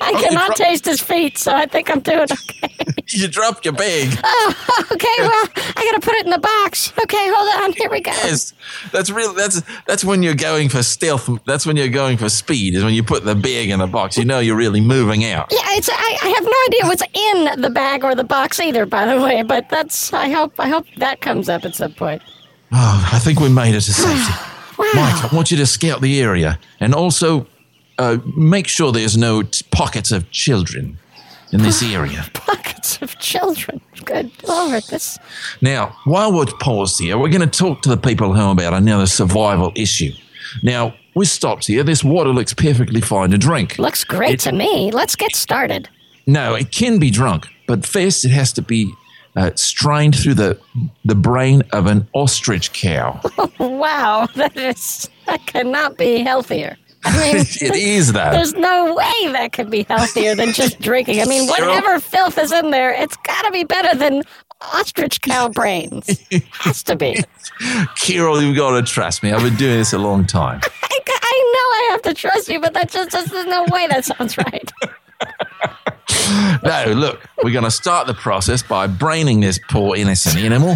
I 0.00 0.10
you 0.12 0.18
cannot 0.18 0.56
pro- 0.56 0.64
taste 0.64 0.86
his 0.86 1.02
feet, 1.02 1.36
so 1.36 1.52
I 1.52 1.66
think 1.66 1.90
I'm 1.90 2.00
doing 2.00 2.22
okay. 2.22 2.71
You 3.22 3.28
dropped 3.28 3.64
your 3.64 3.74
bag. 3.74 4.18
Oh, 4.24 4.84
okay, 4.92 5.14
well, 5.18 5.48
I 5.76 5.88
gotta 5.90 6.00
put 6.00 6.14
it 6.14 6.24
in 6.24 6.30
the 6.30 6.38
box. 6.38 6.92
Okay, 7.02 7.28
hold 7.30 7.62
on. 7.64 7.72
Here 7.72 7.90
we 7.90 8.00
go. 8.00 8.10
Yes, 8.10 8.54
that's 8.90 9.10
real. 9.10 9.34
That's 9.34 9.62
that's 9.86 10.04
when 10.04 10.22
you're 10.22 10.34
going 10.34 10.68
for 10.68 10.82
stealth. 10.82 11.28
That's 11.44 11.66
when 11.66 11.76
you're 11.76 11.88
going 11.88 12.16
for 12.16 12.28
speed. 12.28 12.74
Is 12.74 12.82
when 12.84 12.94
you 12.94 13.02
put 13.02 13.24
the 13.24 13.34
bag 13.34 13.70
in 13.70 13.78
the 13.80 13.86
box. 13.86 14.16
You 14.16 14.24
know 14.24 14.38
you're 14.40 14.56
really 14.56 14.80
moving 14.80 15.24
out. 15.24 15.48
Yeah, 15.52 15.60
it's. 15.76 15.88
I, 15.92 16.18
I 16.22 16.28
have 16.28 16.44
no 16.44 16.58
idea 16.68 16.88
what's 16.88 17.02
in 17.56 17.60
the 17.60 17.70
bag 17.70 18.04
or 18.04 18.14
the 18.14 18.24
box 18.24 18.58
either. 18.60 18.86
By 18.86 19.04
the 19.06 19.20
way, 19.20 19.42
but 19.42 19.68
that's. 19.68 20.12
I 20.12 20.30
hope. 20.30 20.58
I 20.58 20.68
hope 20.68 20.86
that 20.96 21.20
comes 21.20 21.48
up 21.48 21.64
at 21.64 21.74
some 21.74 21.92
point. 21.92 22.22
Oh, 22.72 23.10
I 23.12 23.18
think 23.18 23.38
we 23.40 23.48
made 23.50 23.74
it 23.74 23.82
to 23.82 23.92
safety. 23.92 24.32
Wow. 24.78 24.90
Mike, 24.94 25.32
I 25.32 25.36
want 25.36 25.50
you 25.50 25.58
to 25.58 25.66
scout 25.66 26.00
the 26.00 26.20
area 26.20 26.58
and 26.80 26.94
also 26.94 27.46
uh, 27.98 28.16
make 28.36 28.66
sure 28.66 28.90
there's 28.90 29.18
no 29.18 29.42
t- 29.42 29.64
pockets 29.70 30.10
of 30.10 30.28
children 30.30 30.98
in 31.52 31.62
this 31.62 31.82
area. 31.94 32.24
Pockets 32.34 33.00
of 33.02 33.18
children. 33.18 33.80
Good 34.04 34.30
lord, 34.46 34.82
this. 34.84 35.18
Now, 35.60 35.96
while 36.04 36.32
we're 36.32 36.46
paused 36.46 37.00
here, 37.00 37.18
we're 37.18 37.28
going 37.30 37.48
to 37.48 37.58
talk 37.58 37.82
to 37.82 37.88
the 37.88 37.96
people 37.96 38.34
home 38.34 38.58
about 38.58 38.74
another 38.74 39.06
survival 39.06 39.72
issue. 39.74 40.12
Now, 40.62 40.94
we 41.14 41.24
stopped 41.24 41.66
here. 41.66 41.82
This 41.82 42.02
water 42.02 42.30
looks 42.30 42.54
perfectly 42.54 43.00
fine 43.00 43.30
to 43.30 43.38
drink. 43.38 43.78
Looks 43.78 44.04
great 44.04 44.40
to 44.40 44.52
me. 44.52 44.90
Let's 44.90 45.16
get 45.16 45.36
started. 45.36 45.88
No, 46.26 46.54
it 46.54 46.70
can 46.72 46.98
be 46.98 47.10
drunk, 47.10 47.48
but 47.66 47.84
first 47.84 48.24
it 48.24 48.30
has 48.30 48.52
to 48.54 48.62
be 48.62 48.92
uh, 49.34 49.50
strained 49.54 50.14
through 50.16 50.34
the 50.34 50.58
the 51.04 51.14
brain 51.14 51.62
of 51.72 51.86
an 51.86 52.06
ostrich 52.12 52.72
cow. 52.72 53.20
Wow, 53.58 54.28
that 54.36 54.56
is. 54.56 55.08
That 55.26 55.44
cannot 55.46 55.96
be 55.98 56.20
healthier. 56.22 56.76
I 57.04 57.18
mean, 57.18 57.36
it 57.60 57.76
is 57.76 58.12
though. 58.12 58.30
There's 58.30 58.54
no 58.54 58.94
way 58.94 59.32
that 59.32 59.50
could 59.52 59.70
be 59.70 59.84
healthier 59.88 60.34
than 60.34 60.52
just 60.52 60.80
drinking. 60.80 61.20
I 61.20 61.24
mean, 61.24 61.48
whatever 61.48 62.00
filth 62.00 62.38
is 62.38 62.52
in 62.52 62.70
there, 62.70 62.92
it's 62.92 63.16
got 63.16 63.42
to 63.42 63.50
be 63.50 63.64
better 63.64 63.96
than 63.96 64.22
ostrich 64.74 65.20
cow 65.20 65.48
brains. 65.54 66.20
Has 66.52 66.82
to 66.84 66.96
be. 66.96 67.22
Carol, 67.96 68.42
you've 68.42 68.56
got 68.56 68.72
to 68.72 68.82
trust 68.82 69.22
me. 69.22 69.32
I've 69.32 69.42
been 69.42 69.56
doing 69.56 69.78
this 69.78 69.92
a 69.92 69.98
long 69.98 70.26
time. 70.26 70.60
I, 70.82 71.00
I 71.06 71.52
know 71.54 71.58
I 71.58 71.88
have 71.92 72.02
to 72.02 72.14
trust 72.14 72.48
you, 72.48 72.60
but 72.60 72.74
that 72.74 72.90
just, 72.90 73.10
just 73.10 73.30
there's 73.30 73.46
no 73.46 73.64
way 73.70 73.86
that 73.88 74.04
sounds 74.04 74.38
right. 74.38 74.72
No, 76.62 76.92
look, 76.94 77.20
we're 77.42 77.52
going 77.52 77.64
to 77.64 77.70
start 77.70 78.06
the 78.06 78.14
process 78.14 78.62
by 78.62 78.86
braining 78.86 79.40
this 79.40 79.58
poor 79.68 79.96
innocent 79.96 80.36
animal, 80.36 80.74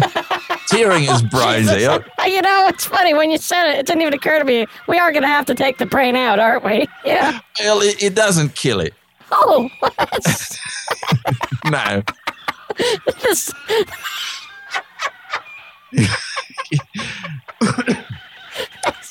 tearing 0.67 1.03
his 1.03 1.21
brains 1.23 1.69
out. 1.69 2.03
You 2.25 2.41
know, 2.41 2.67
it's 2.67 2.85
funny 2.85 3.13
when 3.13 3.31
you 3.31 3.37
said 3.37 3.69
it. 3.71 3.79
It 3.79 3.85
didn't 3.85 4.01
even 4.01 4.13
occur 4.13 4.39
to 4.39 4.45
me. 4.45 4.65
We 4.87 4.97
are 4.99 5.11
going 5.11 5.23
to 5.23 5.27
have 5.27 5.45
to 5.47 5.55
take 5.55 5.77
the 5.77 5.85
brain 5.85 6.15
out, 6.15 6.39
aren't 6.39 6.63
we? 6.63 6.87
Yeah. 7.05 7.39
Well, 7.61 7.79
it, 7.81 8.03
it 8.03 8.15
doesn't 8.15 8.55
kill 8.55 8.81
it. 8.81 8.93
Oh, 9.31 9.69
No. 11.71 12.03
this, 13.21 13.51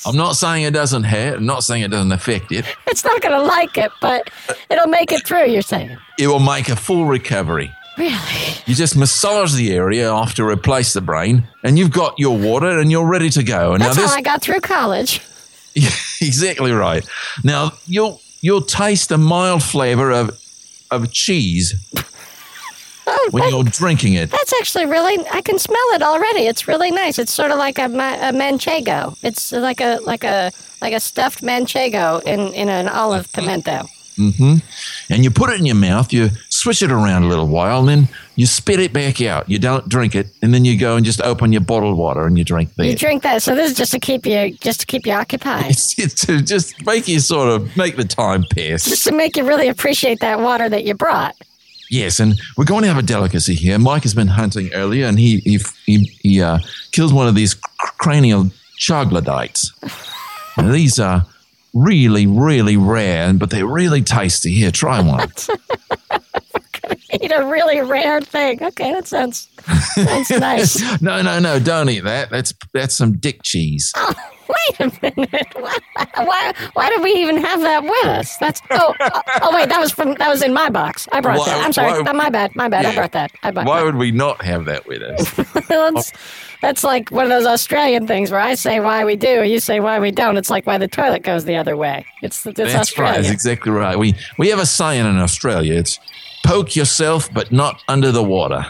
I'm 0.05 0.17
not 0.17 0.37
saying 0.37 0.65
it 0.65 0.73
doesn't 0.73 1.05
hurt. 1.05 1.39
I'm 1.39 1.47
not 1.47 1.65
saying 1.65 1.83
it 1.83 1.91
doesn't 1.91 2.13
affect 2.13 2.53
it. 2.53 2.65
it's 2.87 3.03
not 3.05 3.21
going 3.21 3.37
to 3.39 3.43
like 3.43 3.77
it, 3.77 3.91
but 4.01 4.31
it'll 4.71 4.87
make 4.87 5.11
it 5.11 5.27
through. 5.27 5.47
You're 5.47 5.63
saying? 5.63 5.97
It 6.19 6.29
will 6.29 6.39
make 6.39 6.69
a 6.69 6.77
full 6.77 7.07
recovery. 7.07 7.71
Really? 7.97 8.55
You 8.67 8.75
just 8.75 8.97
massage 8.97 9.55
the 9.55 9.73
area 9.73 10.13
after 10.13 10.47
replace 10.47 10.93
the 10.93 11.01
brain, 11.01 11.49
and 11.63 11.79
you've 11.79 11.93
got 11.93 12.19
your 12.19 12.37
water, 12.37 12.79
and 12.79 12.91
you're 12.91 13.07
ready 13.07 13.31
to 13.31 13.43
go. 13.43 13.73
And 13.73 13.83
That's 13.83 13.97
now 13.97 14.09
how 14.09 14.15
I 14.15 14.21
got 14.23 14.43
through 14.43 14.61
college. 14.61 15.21
Yeah, 15.79 15.91
exactly 16.23 16.73
right. 16.73 17.07
Now 17.45 17.73
you'll 17.87 18.23
you'll 18.41 18.63
taste 18.63 19.11
a 19.13 19.19
mild 19.19 19.63
flavor 19.63 20.11
of 20.11 20.31
of 20.91 21.13
cheese 21.13 21.75
Oh, 23.09 23.29
when 23.31 23.43
that- 23.45 23.51
you're 23.51 23.63
drinking 23.65 24.15
it. 24.15 24.31
That's 24.31 24.53
actually 24.55 24.87
really. 24.87 25.25
I 25.31 25.41
can 25.43 25.59
smell 25.59 25.89
it 25.93 26.03
already. 26.03 26.47
It's 26.47 26.67
really 26.67 26.91
nice. 26.91 27.19
It's 27.19 27.33
sort 27.33 27.51
of 27.51 27.59
like 27.59 27.79
a, 27.79 27.85
a 27.85 28.33
manchego. 28.33 29.17
It's 29.23 29.53
like 29.53 29.81
a 29.83 29.99
like 30.07 30.25
a 30.25 30.51
like 30.81 30.93
a 30.95 30.99
stuffed 31.01 31.43
manchego 31.43 32.23
in 32.25 32.53
in 32.55 32.69
an 32.69 32.89
olive 32.89 33.31
pimento. 33.33 33.87
Mm-hmm. 34.19 34.55
And 35.13 35.23
you 35.25 35.31
put 35.31 35.51
it 35.51 35.61
in 35.61 35.67
your 35.67 35.77
mouth. 35.77 36.11
You 36.11 36.31
swish 36.67 36.83
it 36.83 36.91
around 36.91 37.23
a 37.23 37.29
little 37.29 37.47
while, 37.47 37.79
and 37.79 37.89
then 37.89 38.09
you 38.35 38.45
spit 38.45 38.81
it 38.81 38.93
back 38.93 39.23
out. 39.23 39.49
You 39.49 39.57
don't 39.57 39.89
drink 39.89 40.17
it, 40.17 40.27
and 40.43 40.53
then 40.53 40.65
you 40.65 40.77
go 40.77 40.97
and 40.97 41.07
just 41.07 41.23
open 41.23 41.53
your 41.53 41.61
bottled 41.61 41.97
water 41.97 42.27
and 42.27 42.37
you 42.37 42.43
drink 42.43 42.75
that. 42.75 42.87
You 42.87 42.97
drink 42.97 43.23
that. 43.23 43.41
So 43.45 43.55
this 43.55 43.71
is 43.71 43.77
just 43.77 43.93
to 43.93 44.01
keep 44.01 44.27
you 44.27 44.51
just 44.59 44.81
to 44.81 44.87
keep 44.87 45.07
you 45.07 45.13
occupied. 45.13 45.71
It's, 45.71 45.97
it's 46.05 46.27
to 46.27 46.43
just 46.43 46.85
make 46.85 47.07
you 47.07 47.21
sort 47.21 47.51
of 47.51 47.77
make 47.77 47.95
the 47.95 48.05
time 48.05 48.45
pass. 48.53 48.85
Just 48.85 49.05
to 49.05 49.13
make 49.13 49.37
you 49.37 49.45
really 49.47 49.69
appreciate 49.69 50.19
that 50.23 50.41
water 50.41 50.69
that 50.69 50.83
you 50.83 50.95
brought. 50.95 51.37
Yes, 51.89 52.19
and 52.19 52.35
we're 52.57 52.65
going 52.65 52.83
to 52.83 52.89
have 52.89 52.99
a 52.99 53.07
delicacy 53.07 53.55
here. 53.55 53.79
Mike 53.79 54.03
has 54.03 54.15
been 54.15 54.27
hunting 54.27 54.75
earlier, 54.75 55.07
and 55.07 55.21
he 55.21 55.39
he 55.39 55.61
he, 55.87 55.99
he 56.21 56.43
uh, 56.43 56.59
killed 56.91 57.15
one 57.15 57.29
of 57.29 57.37
these 57.37 57.55
cranial 57.55 58.51
troglodytes. 58.79 59.73
Now, 60.59 60.73
these 60.73 60.99
are 60.99 61.27
really, 61.75 62.27
really 62.27 62.79
rare, 62.79 63.35
but 63.35 63.51
they're 63.51 63.67
really 63.67 64.03
tasty. 64.03 64.53
Here, 64.53 64.71
try 64.71 65.03
one. 65.03 65.29
Eat 67.21 67.33
a 67.35 67.45
really 67.47 67.81
rare 67.81 68.21
thing. 68.21 68.63
Okay, 68.63 68.93
that 68.93 69.07
sounds 69.07 69.49
sounds 69.95 70.31
nice. 70.31 70.81
no, 71.03 71.23
no, 71.23 71.39
no! 71.39 71.59
Don't 71.59 71.89
eat 71.89 72.05
that. 72.05 72.31
That's 72.31 72.53
that's 72.73 72.95
some 72.95 73.17
dick 73.19 73.43
cheese. 73.43 73.93
Oh, 73.97 74.15
wait 74.49 74.81
a 74.81 74.93
minute. 75.03 75.47
Why, 75.57 75.79
why, 76.25 76.53
why 76.75 76.89
did 76.91 77.03
we 77.03 77.13
even 77.15 77.39
have 77.39 77.61
that 77.63 77.83
with 77.83 78.07
us? 78.07 78.37
That's 78.37 78.61
oh, 78.71 78.95
oh 79.01 79.23
oh 79.43 79.55
wait 79.55 79.69
that 79.69 79.81
was 79.81 79.91
from 79.91 80.15
that 80.15 80.29
was 80.29 80.43
in 80.43 80.53
my 80.53 80.69
box. 80.69 81.09
I 81.13 81.21
brought 81.21 81.39
Why- 81.39 81.47
that. 81.47 81.65
I'm 81.65 81.73
sorry. 81.73 82.03
why- 82.03 82.11
uh, 82.11 82.15
my 82.15 82.31
bad. 82.31 82.55
My 82.55 82.69
bad. 82.69 82.87
I 82.87 82.95
brought 82.95 83.13
that. 83.13 83.33
I 83.43 83.51
brought 83.51 83.67
Why 83.67 83.79
that. 83.81 83.87
would 83.87 83.97
we 83.97 84.11
not 84.13 84.43
have 84.43 84.67
that 84.67 84.87
with 84.87 85.03
us? 85.03 85.33
that's, 85.69 86.13
that's 86.63 86.85
like 86.85 87.11
one 87.11 87.25
of 87.25 87.31
those 87.31 87.47
Australian 87.47 88.07
things 88.07 88.31
where 88.31 88.41
I 88.41 88.55
say 88.55 88.79
why 88.81 89.05
we 89.05 89.17
do, 89.17 89.43
you 89.45 89.59
say 89.61 89.81
why 89.81 89.99
we 89.99 90.11
don't. 90.11 90.37
It's 90.37 90.51
like 90.51 90.67
why 90.67 90.79
the 90.79 90.89
toilet 90.89 91.23
goes 91.23 91.45
the 91.45 91.57
other 91.57 91.77
way. 91.77 92.05
It's 92.23 92.45
it's 92.47 92.57
That's 92.57 92.97
right. 92.99 93.17
That's 93.17 93.31
exactly 93.31 93.73
right. 93.73 93.99
We 93.99 94.15
we 94.39 94.49
have 94.51 94.59
a 94.59 94.67
saying 94.67 95.07
in 95.07 95.17
Australia. 95.19 95.75
It's 95.75 95.99
poke 96.45 96.77
yourself, 96.77 97.33
but 97.33 97.53
not 97.53 97.83
under 97.89 98.13
the 98.13 98.23
water. 98.23 98.65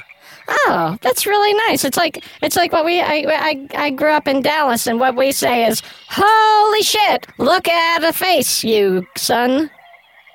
Oh, 0.49 0.97
that's 1.01 1.27
really 1.27 1.55
nice. 1.69 1.85
It's 1.85 1.97
like 1.97 2.25
it's 2.41 2.57
like 2.57 2.73
what 2.73 2.85
we 2.85 3.01
I, 3.01 3.25
I 3.29 3.69
I 3.75 3.91
grew 3.91 4.11
up 4.11 4.29
in 4.29 4.43
Dallas, 4.43 4.87
and 4.87 5.01
what 5.01 5.17
we 5.17 5.33
say 5.33 5.67
is, 5.67 5.83
"Holy 6.09 6.83
shit! 6.83 7.27
Look 7.39 7.67
at 7.67 8.01
the 8.01 8.13
face, 8.13 8.63
you 8.63 9.07
son." 9.17 9.71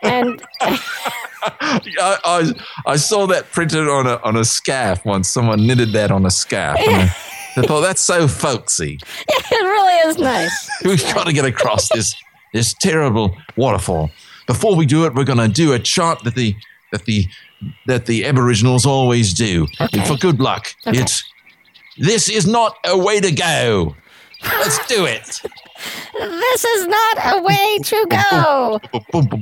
And 0.03 0.41
I, 0.61 1.79
I, 1.99 2.53
I 2.87 2.95
saw 2.95 3.27
that 3.27 3.51
printed 3.51 3.87
on 3.87 4.07
a 4.07 4.19
on 4.23 4.35
a 4.35 4.43
scarf 4.43 5.05
once. 5.05 5.29
Someone 5.29 5.65
knitted 5.65 5.93
that 5.93 6.11
on 6.11 6.25
a 6.25 6.31
scarf. 6.31 6.77
I 6.79 7.07
thought 7.55 7.81
that's 7.81 8.01
so 8.01 8.27
folksy. 8.27 8.99
it 9.27 9.63
really 9.63 10.09
is 10.09 10.17
nice. 10.17 10.69
We've 10.83 11.03
got 11.13 11.27
to 11.27 11.33
get 11.33 11.45
across 11.45 11.87
this 11.89 12.15
this 12.53 12.73
terrible 12.81 13.37
waterfall. 13.55 14.11
Before 14.47 14.75
we 14.75 14.85
do 14.85 15.05
it, 15.05 15.13
we're 15.13 15.23
going 15.23 15.39
to 15.39 15.47
do 15.47 15.71
a 15.73 15.79
chant 15.79 16.23
that 16.25 16.35
the 16.35 16.55
that 16.91 17.05
the 17.05 17.27
that 17.87 18.05
the 18.05 18.25
Aboriginals 18.25 18.85
always 18.85 19.33
do 19.33 19.67
for 20.05 20.15
good 20.17 20.39
luck. 20.39 20.73
It's 20.85 21.23
this 21.97 22.29
is 22.29 22.47
not 22.47 22.77
a 22.85 22.97
way 22.97 23.19
to 23.19 23.31
go. 23.31 23.95
Let's 24.43 24.85
do 24.87 25.05
it. 25.05 25.41
This 26.19 26.65
is 26.65 26.87
not 26.87 27.17
a 27.35 27.41
way 27.41 27.79
to 27.83 28.07
go. 28.09 28.79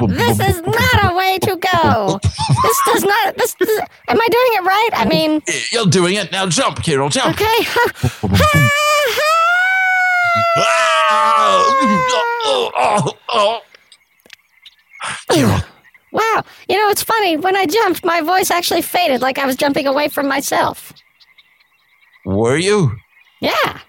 This 0.08 0.40
is 0.40 0.62
not 0.62 1.12
a 1.12 1.16
way 1.16 1.38
to 1.40 1.56
go. 1.56 2.20
This 2.64 2.80
does 2.86 3.04
not. 3.04 3.38
This, 3.38 3.54
this 3.56 3.80
am 4.08 4.20
I 4.20 4.28
doing 4.28 4.52
it 4.54 4.64
right? 4.64 4.90
I 4.94 5.06
mean, 5.06 5.42
You're 5.72 5.86
doing 5.86 6.16
it 6.16 6.32
now. 6.32 6.48
Jump, 6.48 6.84
Carol. 6.84 7.10
Jump. 7.10 7.40
okay. 7.40 7.66
Oh, 12.52 12.72
oh, 12.76 13.14
oh. 13.30 13.60
Carol, 15.32 15.60
Wow. 16.12 16.44
You 16.68 16.78
know, 16.78 16.90
it's 16.90 17.04
funny. 17.04 17.38
When 17.38 17.56
I 17.56 17.66
jumped, 17.66 18.04
my 18.04 18.22
voice 18.22 18.52
actually 18.52 18.82
faded, 18.82 19.22
like 19.22 19.38
I 19.38 19.46
was 19.46 19.56
jumping 19.56 19.88
away 19.88 20.08
from 20.08 20.28
myself. 20.28 20.94
were 22.26 22.58
you? 22.58 22.96
Yeah. 23.42 23.80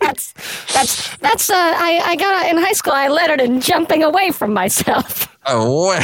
that's 0.00 0.32
that's 0.72 1.16
that's 1.18 1.50
uh 1.50 1.54
I, 1.56 2.00
I 2.04 2.16
got 2.16 2.48
in 2.50 2.58
high 2.58 2.72
school 2.72 2.92
I 2.92 3.08
lettered 3.08 3.40
in 3.40 3.60
jumping 3.60 4.02
away 4.02 4.30
from 4.30 4.52
myself. 4.52 5.28
Oh, 5.46 5.88
well, 5.88 6.00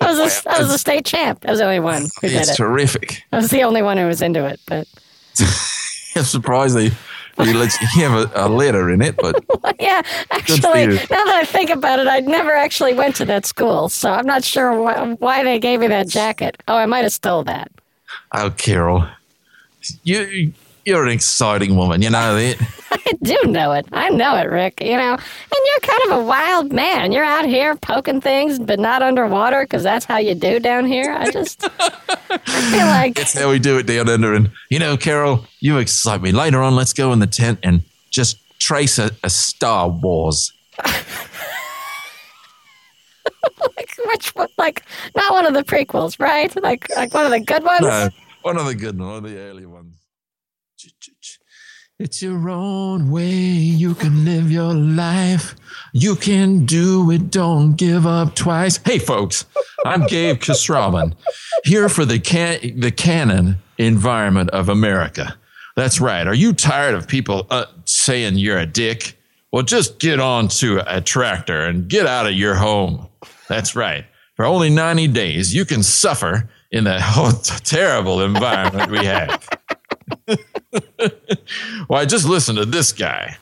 I 0.00 0.10
was 0.10 0.44
a, 0.46 0.50
I 0.50 0.58
was 0.60 0.72
a 0.72 0.78
state 0.78 1.04
champ. 1.04 1.44
I 1.46 1.50
was 1.50 1.58
the 1.60 1.64
only 1.64 1.80
one 1.80 2.02
who 2.20 2.28
did 2.28 2.40
it's 2.40 2.50
it. 2.50 2.56
terrific. 2.56 3.22
I 3.32 3.36
was 3.36 3.50
the 3.50 3.62
only 3.62 3.82
one 3.82 3.96
who 3.96 4.06
was 4.06 4.20
into 4.22 4.44
it, 4.46 4.60
but 4.66 4.86
I'm 6.16 6.24
surprised 6.24 6.76
they, 6.76 6.90
let 7.38 7.72
you 7.80 8.08
have 8.08 8.12
a, 8.34 8.46
a 8.46 8.48
letter 8.48 8.90
in 8.90 9.02
it, 9.02 9.16
but 9.16 9.36
yeah, 9.80 10.02
actually, 10.30 10.86
now 10.86 11.24
that 11.24 11.40
I 11.40 11.44
think 11.44 11.70
about 11.70 11.98
it, 11.98 12.06
I 12.06 12.20
never 12.20 12.54
actually 12.54 12.94
went 12.94 13.16
to 13.16 13.24
that 13.26 13.46
school, 13.46 13.88
so 13.88 14.10
I'm 14.10 14.26
not 14.26 14.44
sure 14.44 14.80
why, 14.80 15.14
why 15.14 15.44
they 15.44 15.58
gave 15.58 15.80
me 15.80 15.86
that 15.88 16.08
jacket. 16.08 16.62
Oh, 16.68 16.76
I 16.76 16.86
might 16.86 17.04
have 17.04 17.12
stole 17.12 17.44
that. 17.44 17.70
oh, 18.32 18.50
Carol, 18.50 19.06
you 20.02 20.52
you're 20.88 21.04
an 21.04 21.10
exciting 21.10 21.76
woman. 21.76 22.00
You 22.00 22.08
know 22.08 22.34
that. 22.34 22.56
I 22.90 23.12
do 23.22 23.36
know 23.44 23.72
it. 23.72 23.86
I 23.92 24.08
know 24.08 24.34
it, 24.36 24.48
Rick. 24.48 24.80
You 24.80 24.96
know, 24.96 25.12
and 25.12 25.20
you're 25.66 25.80
kind 25.80 26.02
of 26.06 26.18
a 26.18 26.24
wild 26.24 26.72
man. 26.72 27.12
You're 27.12 27.24
out 27.24 27.44
here 27.44 27.76
poking 27.76 28.22
things, 28.22 28.58
but 28.58 28.80
not 28.80 29.02
underwater, 29.02 29.64
because 29.64 29.82
that's 29.82 30.06
how 30.06 30.16
you 30.16 30.34
do 30.34 30.58
down 30.58 30.86
here. 30.86 31.12
I 31.12 31.30
just, 31.30 31.62
I 31.62 31.90
feel 32.70 32.86
like 32.86 33.16
That's 33.16 33.38
how 33.38 33.50
we 33.50 33.58
do 33.58 33.76
it 33.76 33.86
down 33.86 34.08
under. 34.08 34.32
And 34.32 34.50
you 34.70 34.78
know, 34.78 34.96
Carol, 34.96 35.44
you 35.60 35.76
excite 35.76 36.22
me. 36.22 36.32
Later 36.32 36.62
on, 36.62 36.74
let's 36.74 36.94
go 36.94 37.12
in 37.12 37.18
the 37.18 37.26
tent 37.26 37.58
and 37.62 37.82
just 38.08 38.38
trace 38.58 38.98
a, 38.98 39.10
a 39.22 39.28
Star 39.28 39.90
Wars. 39.90 40.54
like 43.76 43.94
which 44.06 44.34
one? 44.34 44.48
Like 44.56 44.84
not 45.14 45.32
one 45.32 45.44
of 45.44 45.52
the 45.52 45.64
prequels, 45.64 46.18
right? 46.18 46.50
Like 46.62 46.88
like 46.96 47.12
one 47.12 47.26
of 47.26 47.30
the 47.30 47.40
good 47.40 47.62
ones. 47.62 47.82
No, 47.82 48.08
one 48.40 48.56
of 48.56 48.64
the 48.64 48.74
good 48.74 48.98
ones, 48.98 49.10
one 49.10 49.24
of 49.26 49.30
the 49.30 49.38
early 49.38 49.66
ones. 49.66 49.97
It's 51.98 52.22
your 52.22 52.48
own 52.48 53.10
way. 53.10 53.32
You 53.32 53.94
can 53.94 54.24
live 54.24 54.52
your 54.52 54.72
life. 54.72 55.56
You 55.92 56.14
can 56.14 56.64
do 56.64 57.10
it. 57.10 57.30
Don't 57.32 57.74
give 57.74 58.06
up 58.06 58.36
twice. 58.36 58.78
Hey, 58.84 59.00
folks, 59.00 59.46
I'm 59.84 60.06
Gabe 60.06 60.38
Kasraman, 60.38 61.16
here 61.64 61.88
for 61.88 62.04
the 62.04 62.20
can- 62.20 62.78
the 62.78 62.92
canon 62.92 63.56
environment 63.78 64.50
of 64.50 64.68
America. 64.68 65.36
That's 65.74 66.00
right. 66.00 66.26
Are 66.26 66.34
you 66.34 66.52
tired 66.52 66.94
of 66.94 67.08
people 67.08 67.46
uh, 67.50 67.66
saying 67.84 68.38
you're 68.38 68.58
a 68.58 68.66
dick? 68.66 69.16
Well, 69.50 69.64
just 69.64 69.98
get 69.98 70.20
on 70.20 70.48
to 70.48 70.82
a 70.86 71.00
tractor 71.00 71.62
and 71.62 71.88
get 71.88 72.06
out 72.06 72.26
of 72.26 72.34
your 72.34 72.54
home. 72.54 73.08
That's 73.48 73.74
right. 73.74 74.04
For 74.36 74.44
only 74.44 74.70
90 74.70 75.08
days, 75.08 75.52
you 75.52 75.64
can 75.64 75.82
suffer 75.82 76.48
in 76.70 76.84
the 76.84 77.00
whole 77.00 77.32
terrible 77.64 78.20
environment 78.20 78.90
we 78.90 79.04
have. 79.04 79.48
Why, 81.86 82.04
just 82.04 82.26
listen 82.26 82.56
to 82.56 82.64
this 82.64 82.92
guy. 82.92 83.36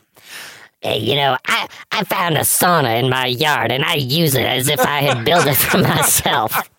Hey, 0.81 0.99
you 0.99 1.16
know, 1.16 1.37
I, 1.46 1.68
I 1.90 2.05
found 2.05 2.37
a 2.37 2.40
sauna 2.40 3.03
in 3.03 3.11
my 3.11 3.27
yard 3.27 3.72
and 3.72 3.85
I 3.85 3.94
use 3.94 4.35
it 4.35 4.44
as 4.44 4.68
if 4.68 4.79
I 4.81 5.01
had 5.01 5.25
built 5.25 5.46
it 5.46 5.55
for 5.55 5.79
myself. 5.79 6.70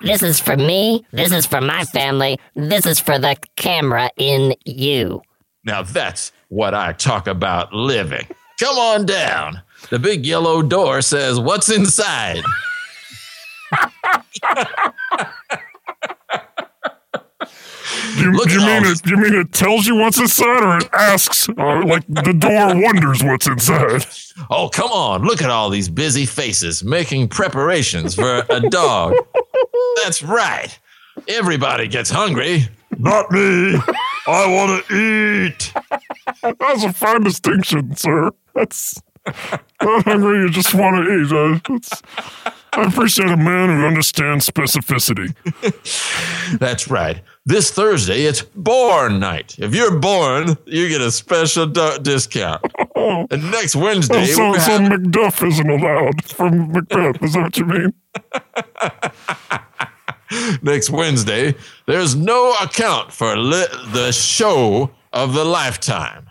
This 0.00 0.22
is 0.22 0.38
for 0.40 0.56
me. 0.56 1.04
This 1.12 1.32
is 1.32 1.44
for 1.44 1.60
my 1.60 1.84
family. 1.84 2.38
This 2.54 2.86
is 2.86 3.00
for 3.00 3.18
the 3.18 3.36
camera 3.56 4.10
in 4.16 4.54
you. 4.64 5.22
Now 5.64 5.82
that's 5.82 6.32
what 6.48 6.74
I 6.74 6.92
talk 6.92 7.26
about 7.26 7.72
living. 7.72 8.26
Come 8.60 8.76
on 8.76 9.06
down. 9.06 9.62
The 9.90 9.98
big 9.98 10.24
yellow 10.24 10.62
door 10.62 11.02
says, 11.02 11.38
What's 11.38 11.70
inside? 11.70 12.42
Do 18.16 18.22
you, 18.22 18.32
Look 18.32 18.50
you 18.50 18.60
mean 18.60 18.84
it? 18.84 19.06
You 19.06 19.16
mean 19.16 19.34
it 19.34 19.52
tells 19.52 19.86
you 19.86 19.96
what's 19.96 20.18
inside, 20.18 20.62
or 20.62 20.78
it 20.78 20.88
asks? 20.92 21.48
Uh, 21.48 21.84
like 21.84 22.06
the 22.08 22.32
door 22.32 22.80
wonders 22.82 23.22
what's 23.22 23.46
inside. 23.46 24.06
Oh, 24.50 24.68
come 24.68 24.90
on. 24.90 25.22
Look 25.22 25.42
at 25.42 25.50
all 25.50 25.70
these 25.70 25.88
busy 25.88 26.26
faces 26.26 26.84
making 26.84 27.28
preparations 27.28 28.14
for 28.14 28.44
a 28.48 28.60
dog. 28.68 29.14
That's 30.02 30.22
right. 30.22 30.78
Everybody 31.28 31.88
gets 31.88 32.10
hungry. 32.10 32.68
Not 32.98 33.30
me. 33.30 33.76
I 34.26 34.46
want 34.46 34.86
to 34.86 35.46
eat. 35.46 35.72
That's 36.42 36.84
a 36.84 36.92
fine 36.92 37.22
distinction, 37.22 37.96
sir. 37.96 38.30
That's 38.54 39.00
not 39.82 40.04
hungry. 40.04 40.40
You 40.40 40.50
just 40.50 40.74
want 40.74 41.04
to 41.04 41.12
eat. 41.12 41.32
Uh, 41.32 41.58
that's, 41.68 42.02
I 42.72 42.82
appreciate 42.86 43.28
a 43.30 43.36
man 43.36 43.68
who 43.70 43.86
understands 43.86 44.48
specificity. 44.48 45.34
That's 46.58 46.88
right. 46.88 47.22
This 47.46 47.70
Thursday, 47.70 48.24
it's 48.24 48.42
Born 48.42 49.18
Night. 49.20 49.56
If 49.58 49.74
you're 49.74 49.98
born, 49.98 50.56
you 50.66 50.88
get 50.88 51.00
a 51.00 51.10
special 51.10 51.66
do- 51.66 51.98
discount. 52.02 52.62
And 53.30 53.50
next 53.52 53.74
Wednesday, 53.76 54.22
Oh, 54.22 54.26
so, 54.26 54.52
so 54.54 54.58
having- 54.58 54.88
Macduff 54.88 55.46
isn't 55.46 55.70
allowed 55.70 56.24
from 56.24 56.72
Macbeth. 56.72 57.22
Is 57.22 57.32
that 57.34 57.42
what 57.42 57.56
you 57.56 57.64
mean? 57.64 57.94
next 60.62 60.90
Wednesday, 60.90 61.54
there's 61.86 62.14
no 62.16 62.54
account 62.60 63.12
for 63.12 63.36
li- 63.36 63.64
the 63.92 64.10
show 64.12 64.90
of 65.12 65.32
the 65.32 65.44
lifetime. 65.44 66.28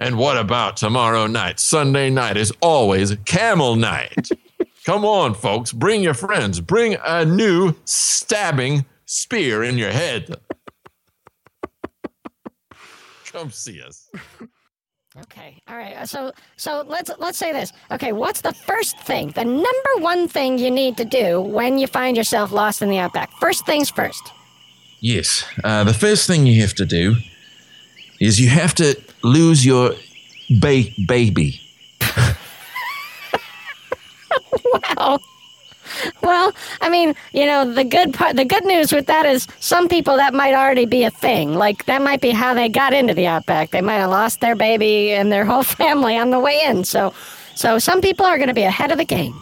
And 0.00 0.16
what 0.18 0.36
about 0.36 0.76
tomorrow 0.76 1.26
night? 1.26 1.60
Sunday 1.60 2.10
night 2.10 2.36
is 2.36 2.52
always 2.60 3.14
Camel 3.24 3.76
Night. 3.76 4.28
Come 4.86 5.04
on, 5.04 5.34
folks, 5.34 5.72
bring 5.72 6.00
your 6.00 6.14
friends. 6.14 6.60
Bring 6.60 6.96
a 7.04 7.24
new 7.24 7.74
stabbing 7.84 8.86
spear 9.04 9.64
in 9.64 9.76
your 9.76 9.90
head. 9.90 10.36
Come 13.32 13.50
see 13.50 13.82
us. 13.82 14.08
Okay. 15.22 15.60
All 15.66 15.76
right. 15.76 16.08
So 16.08 16.30
so 16.56 16.84
let's 16.86 17.10
let's 17.18 17.36
say 17.36 17.52
this. 17.52 17.72
Okay, 17.90 18.12
what's 18.12 18.42
the 18.42 18.52
first 18.52 18.96
thing? 19.00 19.30
The 19.30 19.44
number 19.44 19.92
one 19.98 20.28
thing 20.28 20.56
you 20.56 20.70
need 20.70 20.96
to 20.98 21.04
do 21.04 21.40
when 21.40 21.78
you 21.78 21.88
find 21.88 22.16
yourself 22.16 22.52
lost 22.52 22.80
in 22.80 22.88
the 22.88 22.98
outback. 22.98 23.32
First 23.40 23.66
things 23.66 23.90
first. 23.90 24.22
Yes. 25.00 25.44
Uh, 25.64 25.82
the 25.82 25.94
first 25.94 26.28
thing 26.28 26.46
you 26.46 26.60
have 26.60 26.74
to 26.74 26.86
do 26.86 27.16
is 28.20 28.40
you 28.40 28.48
have 28.50 28.72
to 28.76 28.94
lose 29.24 29.66
your 29.66 29.94
ba- 30.60 30.92
baby. 31.08 31.60
Wow. 34.98 35.20
Well, 36.22 36.52
I 36.80 36.88
mean, 36.88 37.14
you 37.32 37.46
know, 37.46 37.72
the 37.72 37.84
good 37.84 38.12
part, 38.12 38.36
the 38.36 38.44
good 38.44 38.64
news 38.64 38.92
with 38.92 39.06
that 39.06 39.24
is 39.24 39.46
some 39.60 39.88
people 39.88 40.16
that 40.16 40.34
might 40.34 40.54
already 40.54 40.84
be 40.84 41.04
a 41.04 41.10
thing. 41.10 41.54
Like 41.54 41.86
that 41.86 42.02
might 42.02 42.20
be 42.20 42.30
how 42.30 42.54
they 42.54 42.68
got 42.68 42.92
into 42.92 43.14
the 43.14 43.26
outback. 43.26 43.70
They 43.70 43.80
might 43.80 43.98
have 43.98 44.10
lost 44.10 44.40
their 44.40 44.56
baby 44.56 45.12
and 45.12 45.30
their 45.30 45.44
whole 45.44 45.62
family 45.80 46.16
on 46.16 46.30
the 46.30 46.40
way 46.40 46.62
in. 46.64 46.84
So, 46.84 47.14
so 47.54 47.78
some 47.78 48.00
people 48.00 48.26
are 48.26 48.36
going 48.36 48.48
to 48.48 48.54
be 48.54 48.64
ahead 48.64 48.90
of 48.90 48.98
the 48.98 49.04
game. 49.04 49.40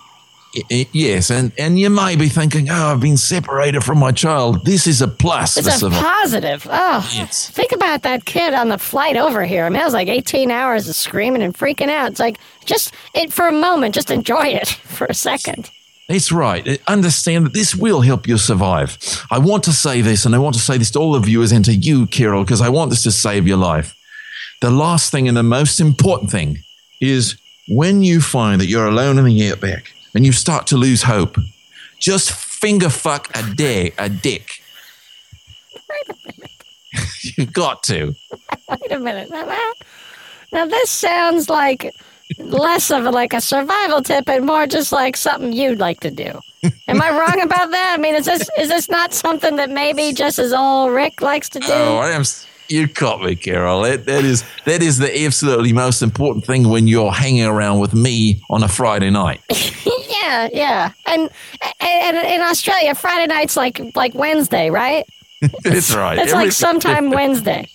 Yes, 0.93 1.31
and, 1.31 1.53
and 1.59 1.79
you 1.79 1.91
may 1.91 2.17
be 2.17 2.29
thinking, 2.29 2.71
oh, 2.71 2.93
I've 2.93 3.01
been 3.01 3.17
separated 3.17 3.83
from 3.83 3.99
my 3.99 4.13
child. 4.13 4.65
This 4.65 4.87
is 4.87 5.03
a 5.03 5.09
plus. 5.09 5.57
It's 5.57 5.67
for 5.69 5.75
a 5.75 5.79
survival. 5.79 6.09
positive. 6.09 6.67
Oh, 6.71 7.11
Yes. 7.15 7.51
think 7.51 7.73
about 7.73 8.03
that 8.03 8.25
kid 8.25 8.55
on 8.55 8.69
the 8.69 8.79
flight 8.79 9.17
over 9.17 9.45
here. 9.45 9.65
I 9.65 9.69
mean, 9.69 9.79
that 9.79 9.85
was 9.85 9.95
like 9.95 10.09
18 10.09 10.51
hours 10.51 10.89
of 10.89 10.95
screaming 10.95 11.43
and 11.43 11.55
freaking 11.55 11.89
out. 11.89 12.11
It's 12.13 12.21
like 12.21 12.39
just 12.65 12.95
it 13.15 13.33
for 13.33 13.49
a 13.49 13.53
moment, 13.53 13.95
just 13.95 14.11
enjoy 14.11 14.47
it 14.47 14.69
for 14.97 15.07
a 15.07 15.15
second. 15.15 15.71
That's 16.09 16.31
right. 16.31 16.67
Uh, 16.69 16.77
Understand 16.87 17.47
that 17.47 17.55
this 17.55 17.75
will 17.75 18.03
help 18.03 18.29
you 18.29 18.37
survive. 18.39 18.99
I 19.31 19.39
want 19.39 19.65
to 19.65 19.73
say 19.73 20.03
this, 20.03 20.25
and 20.27 20.35
I 20.35 20.39
want 20.39 20.55
to 20.55 20.61
say 20.61 20.77
this 20.79 20.91
to 20.93 20.99
all 20.99 21.13
the 21.13 21.21
viewers 21.21 21.51
and 21.51 21.65
to 21.65 21.73
you, 21.75 22.07
Carol, 22.07 22.45
because 22.45 22.61
I 22.61 22.69
want 22.69 22.91
this 22.91 23.03
to 23.05 23.11
save 23.11 23.47
your 23.49 23.57
life. 23.57 23.95
The 24.61 24.71
last 24.71 25.11
thing 25.11 25.27
and 25.29 25.37
the 25.37 25.43
most 25.43 25.81
important 25.81 26.31
thing 26.31 26.59
is 27.01 27.37
when 27.69 28.03
you 28.03 28.21
find 28.21 28.61
that 28.61 28.67
you're 28.67 28.87
alone 28.87 29.19
in 29.19 29.25
the 29.25 29.51
outback 29.51 29.93
and 30.15 30.25
you 30.25 30.33
start 30.33 30.67
to 30.69 30.77
lose 30.77 31.03
hope, 31.03 31.37
just 31.99 32.33
finger 32.33 32.89
fuck 32.89 33.31
a 33.37 33.55
day, 33.55 33.93
a 33.99 34.09
dick. 34.09 34.63
Wait 35.91 36.09
a 36.09 36.15
minute. 36.27 36.51
You've 37.37 37.53
got 37.53 37.83
to. 37.85 38.15
Wait 38.69 38.93
a 38.93 38.99
minute. 38.99 39.31
Now, 39.31 39.73
now 40.53 40.67
this 40.67 40.91
sounds 40.91 41.49
like 41.49 41.95
less 42.39 42.91
of 42.91 43.05
a, 43.05 43.11
like 43.11 43.33
a 43.33 43.41
survival 43.41 44.03
tip 44.03 44.29
and 44.29 44.47
more 44.47 44.67
just 44.67 44.93
like 44.93 45.17
something 45.17 45.53
you'd 45.53 45.79
like 45.79 46.01
to 46.01 46.11
do. 46.11 46.41
Am 46.89 47.03
I 47.03 47.11
wrong 47.11 47.41
about 47.43 47.71
that? 47.71 47.97
I 47.99 48.01
mean, 48.01 48.15
is 48.15 48.25
this 48.25 48.49
is 48.59 48.69
this 48.69 48.89
not 48.89 49.13
something 49.13 49.57
that 49.57 49.71
maybe 49.71 50.13
just 50.13 50.39
as 50.39 50.53
old 50.53 50.93
Rick 50.93 51.21
likes 51.21 51.49
to 51.51 51.61
do? 51.61 51.67
Oh, 51.71 51.99
I 51.99 52.11
am. 52.11 52.23
You 52.69 52.89
caught 52.89 53.23
me, 53.23 53.37
Carol. 53.37 53.83
That, 53.83 54.07
that 54.07 54.25
is 54.25 54.45
that 54.65 54.83
is 54.83 54.99
the 54.99 55.25
absolutely 55.25 55.73
most 55.73 56.03
important 56.03 56.47
thing 56.47 56.69
when 56.69 56.87
you're 56.87 57.13
hanging 57.13 57.45
around 57.45 57.79
with 57.81 57.95
me 57.95 58.43
on 58.49 58.63
a 58.63 58.69
Friday 58.69 59.11
night. 59.11 59.41
yeah, 59.51 60.49
yeah. 60.53 60.93
And, 61.07 61.31
and 61.81 62.17
and 62.17 62.17
in 62.27 62.41
Australia, 62.41 62.95
Friday 62.95 63.27
night's 63.27 63.57
like 63.57 63.81
like 63.95 64.15
Wednesday, 64.15 64.71
right? 64.71 65.07
That's 65.63 65.95
right. 65.95 66.19
It's 66.19 66.33
Every- 66.33 66.45
like 66.47 66.53
sometime 66.53 67.11
Wednesday. 67.21 67.69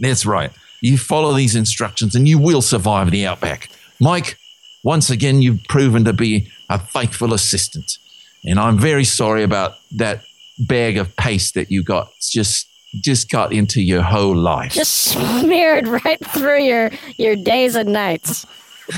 That's 0.00 0.24
right. 0.24 0.50
You 0.80 0.98
follow 0.98 1.32
these 1.34 1.54
instructions 1.54 2.14
and 2.14 2.26
you 2.26 2.38
will 2.38 2.62
survive 2.62 3.10
the 3.10 3.26
outback. 3.26 3.68
Mike, 4.00 4.36
once 4.82 5.10
again, 5.10 5.40
you've 5.42 5.62
proven 5.68 6.04
to 6.04 6.12
be 6.12 6.48
a 6.68 6.78
faithful 6.78 7.32
assistant. 7.34 7.98
And 8.44 8.58
I'm 8.58 8.78
very 8.78 9.04
sorry 9.04 9.44
about 9.44 9.74
that 9.92 10.24
bag 10.58 10.96
of 10.98 11.14
paste 11.16 11.54
that 11.54 11.70
you 11.70 11.82
got 11.84 12.10
It's 12.16 12.30
just 12.30 12.68
just 13.00 13.30
got 13.30 13.52
into 13.52 13.80
your 13.80 14.02
whole 14.02 14.36
life. 14.36 14.72
Just 14.72 14.92
smeared 14.92 15.88
right 15.88 16.24
through 16.26 16.62
your 16.62 16.90
your 17.16 17.36
days 17.36 17.74
and 17.74 17.92
nights. 17.92 18.46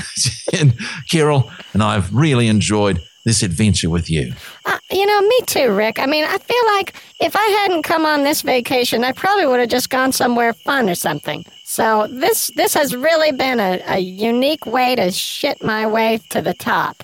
and 0.53 0.77
Carol 1.09 1.51
and 1.73 1.83
I've 1.83 2.13
really 2.13 2.47
enjoyed 2.47 3.01
this 3.25 3.41
adventure 3.41 3.89
with 3.89 4.09
you. 4.09 4.33
Uh, 4.65 4.77
you 4.91 5.05
know, 5.05 5.21
me 5.21 5.39
too, 5.47 5.71
Rick. 5.71 5.99
I 5.99 6.05
mean, 6.05 6.25
I 6.25 6.37
feel 6.37 6.65
like 6.75 6.93
if 7.19 7.35
I 7.35 7.45
hadn't 7.63 7.81
come 7.81 8.05
on 8.05 8.23
this 8.23 8.43
vacation, 8.43 9.03
I 9.03 9.13
probably 9.13 9.47
would 9.47 9.59
have 9.59 9.69
just 9.69 9.89
gone 9.89 10.11
somewhere 10.11 10.53
fun 10.53 10.89
or 10.89 10.95
something. 10.95 11.43
So 11.63 12.07
this 12.09 12.51
this 12.55 12.73
has 12.75 12.95
really 12.95 13.31
been 13.31 13.59
a, 13.59 13.81
a 13.87 13.99
unique 13.99 14.65
way 14.65 14.95
to 14.95 15.11
shit 15.11 15.63
my 15.63 15.87
way 15.87 16.19
to 16.29 16.41
the 16.41 16.53
top. 16.53 17.03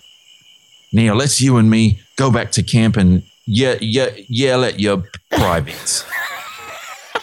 Now, 0.93 1.13
let's 1.13 1.41
you 1.41 1.57
and 1.57 1.69
me 1.69 2.01
go 2.17 2.29
back 2.31 2.51
to 2.51 2.63
camp 2.63 2.97
and 2.97 3.23
ye- 3.45 3.77
ye- 3.79 4.25
yell 4.29 4.63
at 4.63 4.79
your 4.79 5.03
privates. 5.31 6.05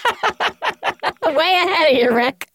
Way 1.36 1.60
ahead 1.64 1.92
of 1.92 1.96
you, 1.98 2.12
Rick. 2.14 2.48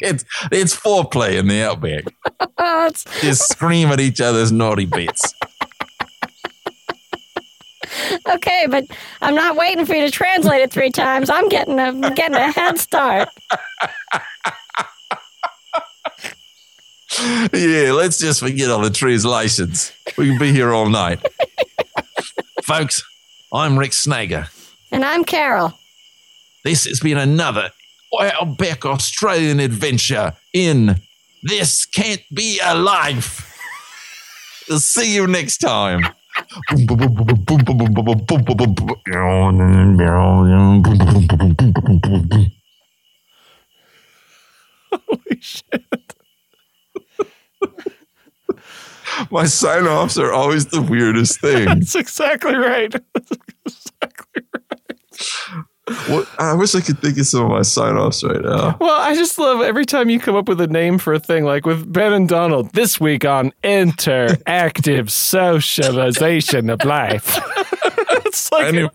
it's, 0.00 0.24
it's 0.52 0.74
foreplay 0.76 1.38
in 1.38 1.48
the 1.48 1.62
outback. 1.62 2.04
Oh, 2.60 2.90
Just 3.20 3.48
scream 3.52 3.88
at 3.88 4.00
each 4.00 4.20
other's 4.20 4.50
naughty 4.50 4.84
bits. 4.84 5.32
okay, 8.28 8.66
but 8.68 8.84
I'm 9.20 9.34
not 9.36 9.56
waiting 9.56 9.86
for 9.86 9.94
you 9.94 10.02
to 10.02 10.10
translate 10.10 10.60
it 10.60 10.72
three 10.72 10.90
times. 10.90 11.30
I'm 11.30 11.48
getting 11.48 11.78
a 11.78 11.92
getting 12.14 12.34
a 12.36 12.50
head 12.50 12.78
start. 12.78 13.28
Yeah, 17.52 17.92
let's 17.92 18.18
just 18.18 18.40
forget 18.40 18.70
all 18.70 18.80
the 18.82 18.90
translations. 18.90 19.92
We 20.16 20.28
can 20.28 20.38
be 20.38 20.52
here 20.52 20.72
all 20.72 20.88
night. 20.88 21.20
Folks, 22.64 23.02
I'm 23.52 23.78
Rick 23.78 23.92
Snager. 23.92 24.48
And 24.92 25.04
I'm 25.04 25.24
Carol. 25.24 25.72
This 26.64 26.86
has 26.86 27.00
been 27.00 27.18
another 27.18 27.70
Outback 28.20 28.84
Australian 28.84 29.60
adventure 29.60 30.32
in 30.52 30.96
This 31.42 31.86
Can't 31.86 32.22
Be 32.34 32.60
a 32.64 32.74
Life. 32.74 33.44
We'll 34.68 34.80
see 34.80 35.14
you 35.14 35.26
next 35.26 35.58
time. 35.58 36.02
Holy 44.92 45.40
shit. 45.40 45.84
My 49.30 49.46
sign 49.46 49.86
offs 49.86 50.18
are 50.18 50.32
always 50.32 50.66
the 50.66 50.80
weirdest 50.80 51.40
thing. 51.40 51.66
That's 51.66 51.94
exactly 51.94 52.54
right. 52.54 52.92
That's 53.14 53.32
exactly 53.66 54.42
What, 56.08 56.28
I 56.38 56.54
wish 56.54 56.74
I 56.74 56.80
could 56.80 56.98
think 57.00 57.18
of 57.18 57.26
some 57.26 57.44
of 57.44 57.50
my 57.50 57.62
sign 57.62 57.96
offs 57.96 58.22
right 58.24 58.40
now. 58.40 58.76
Well, 58.80 59.00
I 59.00 59.14
just 59.14 59.38
love 59.38 59.60
every 59.62 59.84
time 59.84 60.10
you 60.10 60.20
come 60.20 60.36
up 60.36 60.48
with 60.48 60.60
a 60.60 60.66
name 60.66 60.98
for 60.98 61.12
a 61.12 61.20
thing, 61.20 61.44
like 61.44 61.66
with 61.66 61.92
Ben 61.92 62.12
and 62.12 62.28
Donald 62.28 62.72
this 62.72 63.00
week 63.00 63.24
on 63.24 63.52
interactive 63.62 65.10
socialization 65.10 66.70
of 66.70 66.84
life. 66.84 67.38
it's 68.26 68.50
like 68.52 68.66
Anyway, 68.66 68.90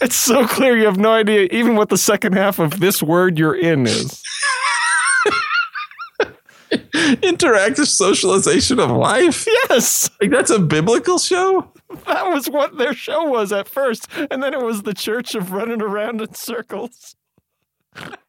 it's 0.00 0.16
so 0.16 0.46
clear 0.46 0.76
you 0.76 0.84
have 0.84 0.98
no 0.98 1.12
idea 1.12 1.48
even 1.50 1.76
what 1.76 1.88
the 1.88 1.98
second 1.98 2.34
half 2.34 2.58
of 2.58 2.80
this 2.80 3.02
word 3.02 3.38
you're 3.38 3.54
in 3.56 3.86
is. 3.86 4.22
interactive 7.22 7.86
socialization 7.86 8.78
of 8.78 8.90
life? 8.90 9.46
Yes, 9.70 10.10
Like 10.20 10.30
that's 10.30 10.50
a 10.50 10.58
biblical 10.58 11.18
show? 11.18 11.70
that 12.06 12.26
was 12.26 12.48
what 12.48 12.78
their 12.78 12.94
show 12.94 13.24
was 13.24 13.52
at 13.52 13.68
first, 13.68 14.08
and 14.30 14.42
then 14.42 14.54
it 14.54 14.62
was 14.62 14.82
the 14.82 14.94
church 14.94 15.34
of 15.34 15.52
running 15.52 15.82
around 15.82 16.20
in 16.20 16.34
circles. 16.34 17.16